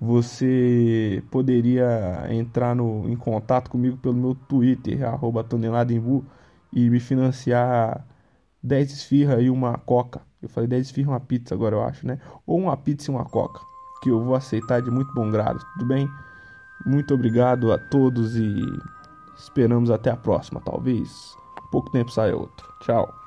você 0.00 1.22
poderia 1.30 2.26
entrar 2.30 2.74
no, 2.74 3.08
em 3.08 3.16
contato 3.16 3.70
comigo 3.70 3.96
pelo 3.96 4.14
meu 4.14 4.34
Twitter, 4.34 5.04
arroba 5.04 5.42
toneladembu, 5.42 6.24
e 6.72 6.90
me 6.90 7.00
financiar 7.00 8.06
10 8.62 8.92
esfirras 8.92 9.42
e 9.42 9.50
uma 9.50 9.78
coca. 9.78 10.22
Eu 10.46 10.50
falei 10.50 10.68
10 10.68 10.86
esfirras 10.86 11.12
uma 11.12 11.20
pizza 11.20 11.54
agora, 11.54 11.76
eu 11.76 11.82
acho, 11.82 12.06
né? 12.06 12.18
Ou 12.46 12.58
uma 12.58 12.76
pizza 12.76 13.10
e 13.10 13.14
uma 13.14 13.24
coca, 13.24 13.60
que 14.02 14.10
eu 14.10 14.22
vou 14.22 14.34
aceitar 14.34 14.80
de 14.80 14.90
muito 14.90 15.12
bom 15.14 15.30
grado, 15.30 15.58
tudo 15.74 15.86
bem? 15.86 16.08
Muito 16.84 17.14
obrigado 17.14 17.72
a 17.72 17.78
todos 17.78 18.36
e 18.36 18.60
esperamos 19.36 19.90
até 19.90 20.10
a 20.10 20.16
próxima, 20.16 20.60
talvez 20.64 21.36
pouco 21.70 21.90
tempo 21.90 22.10
saia 22.10 22.36
outro. 22.36 22.66
Tchau. 22.80 23.25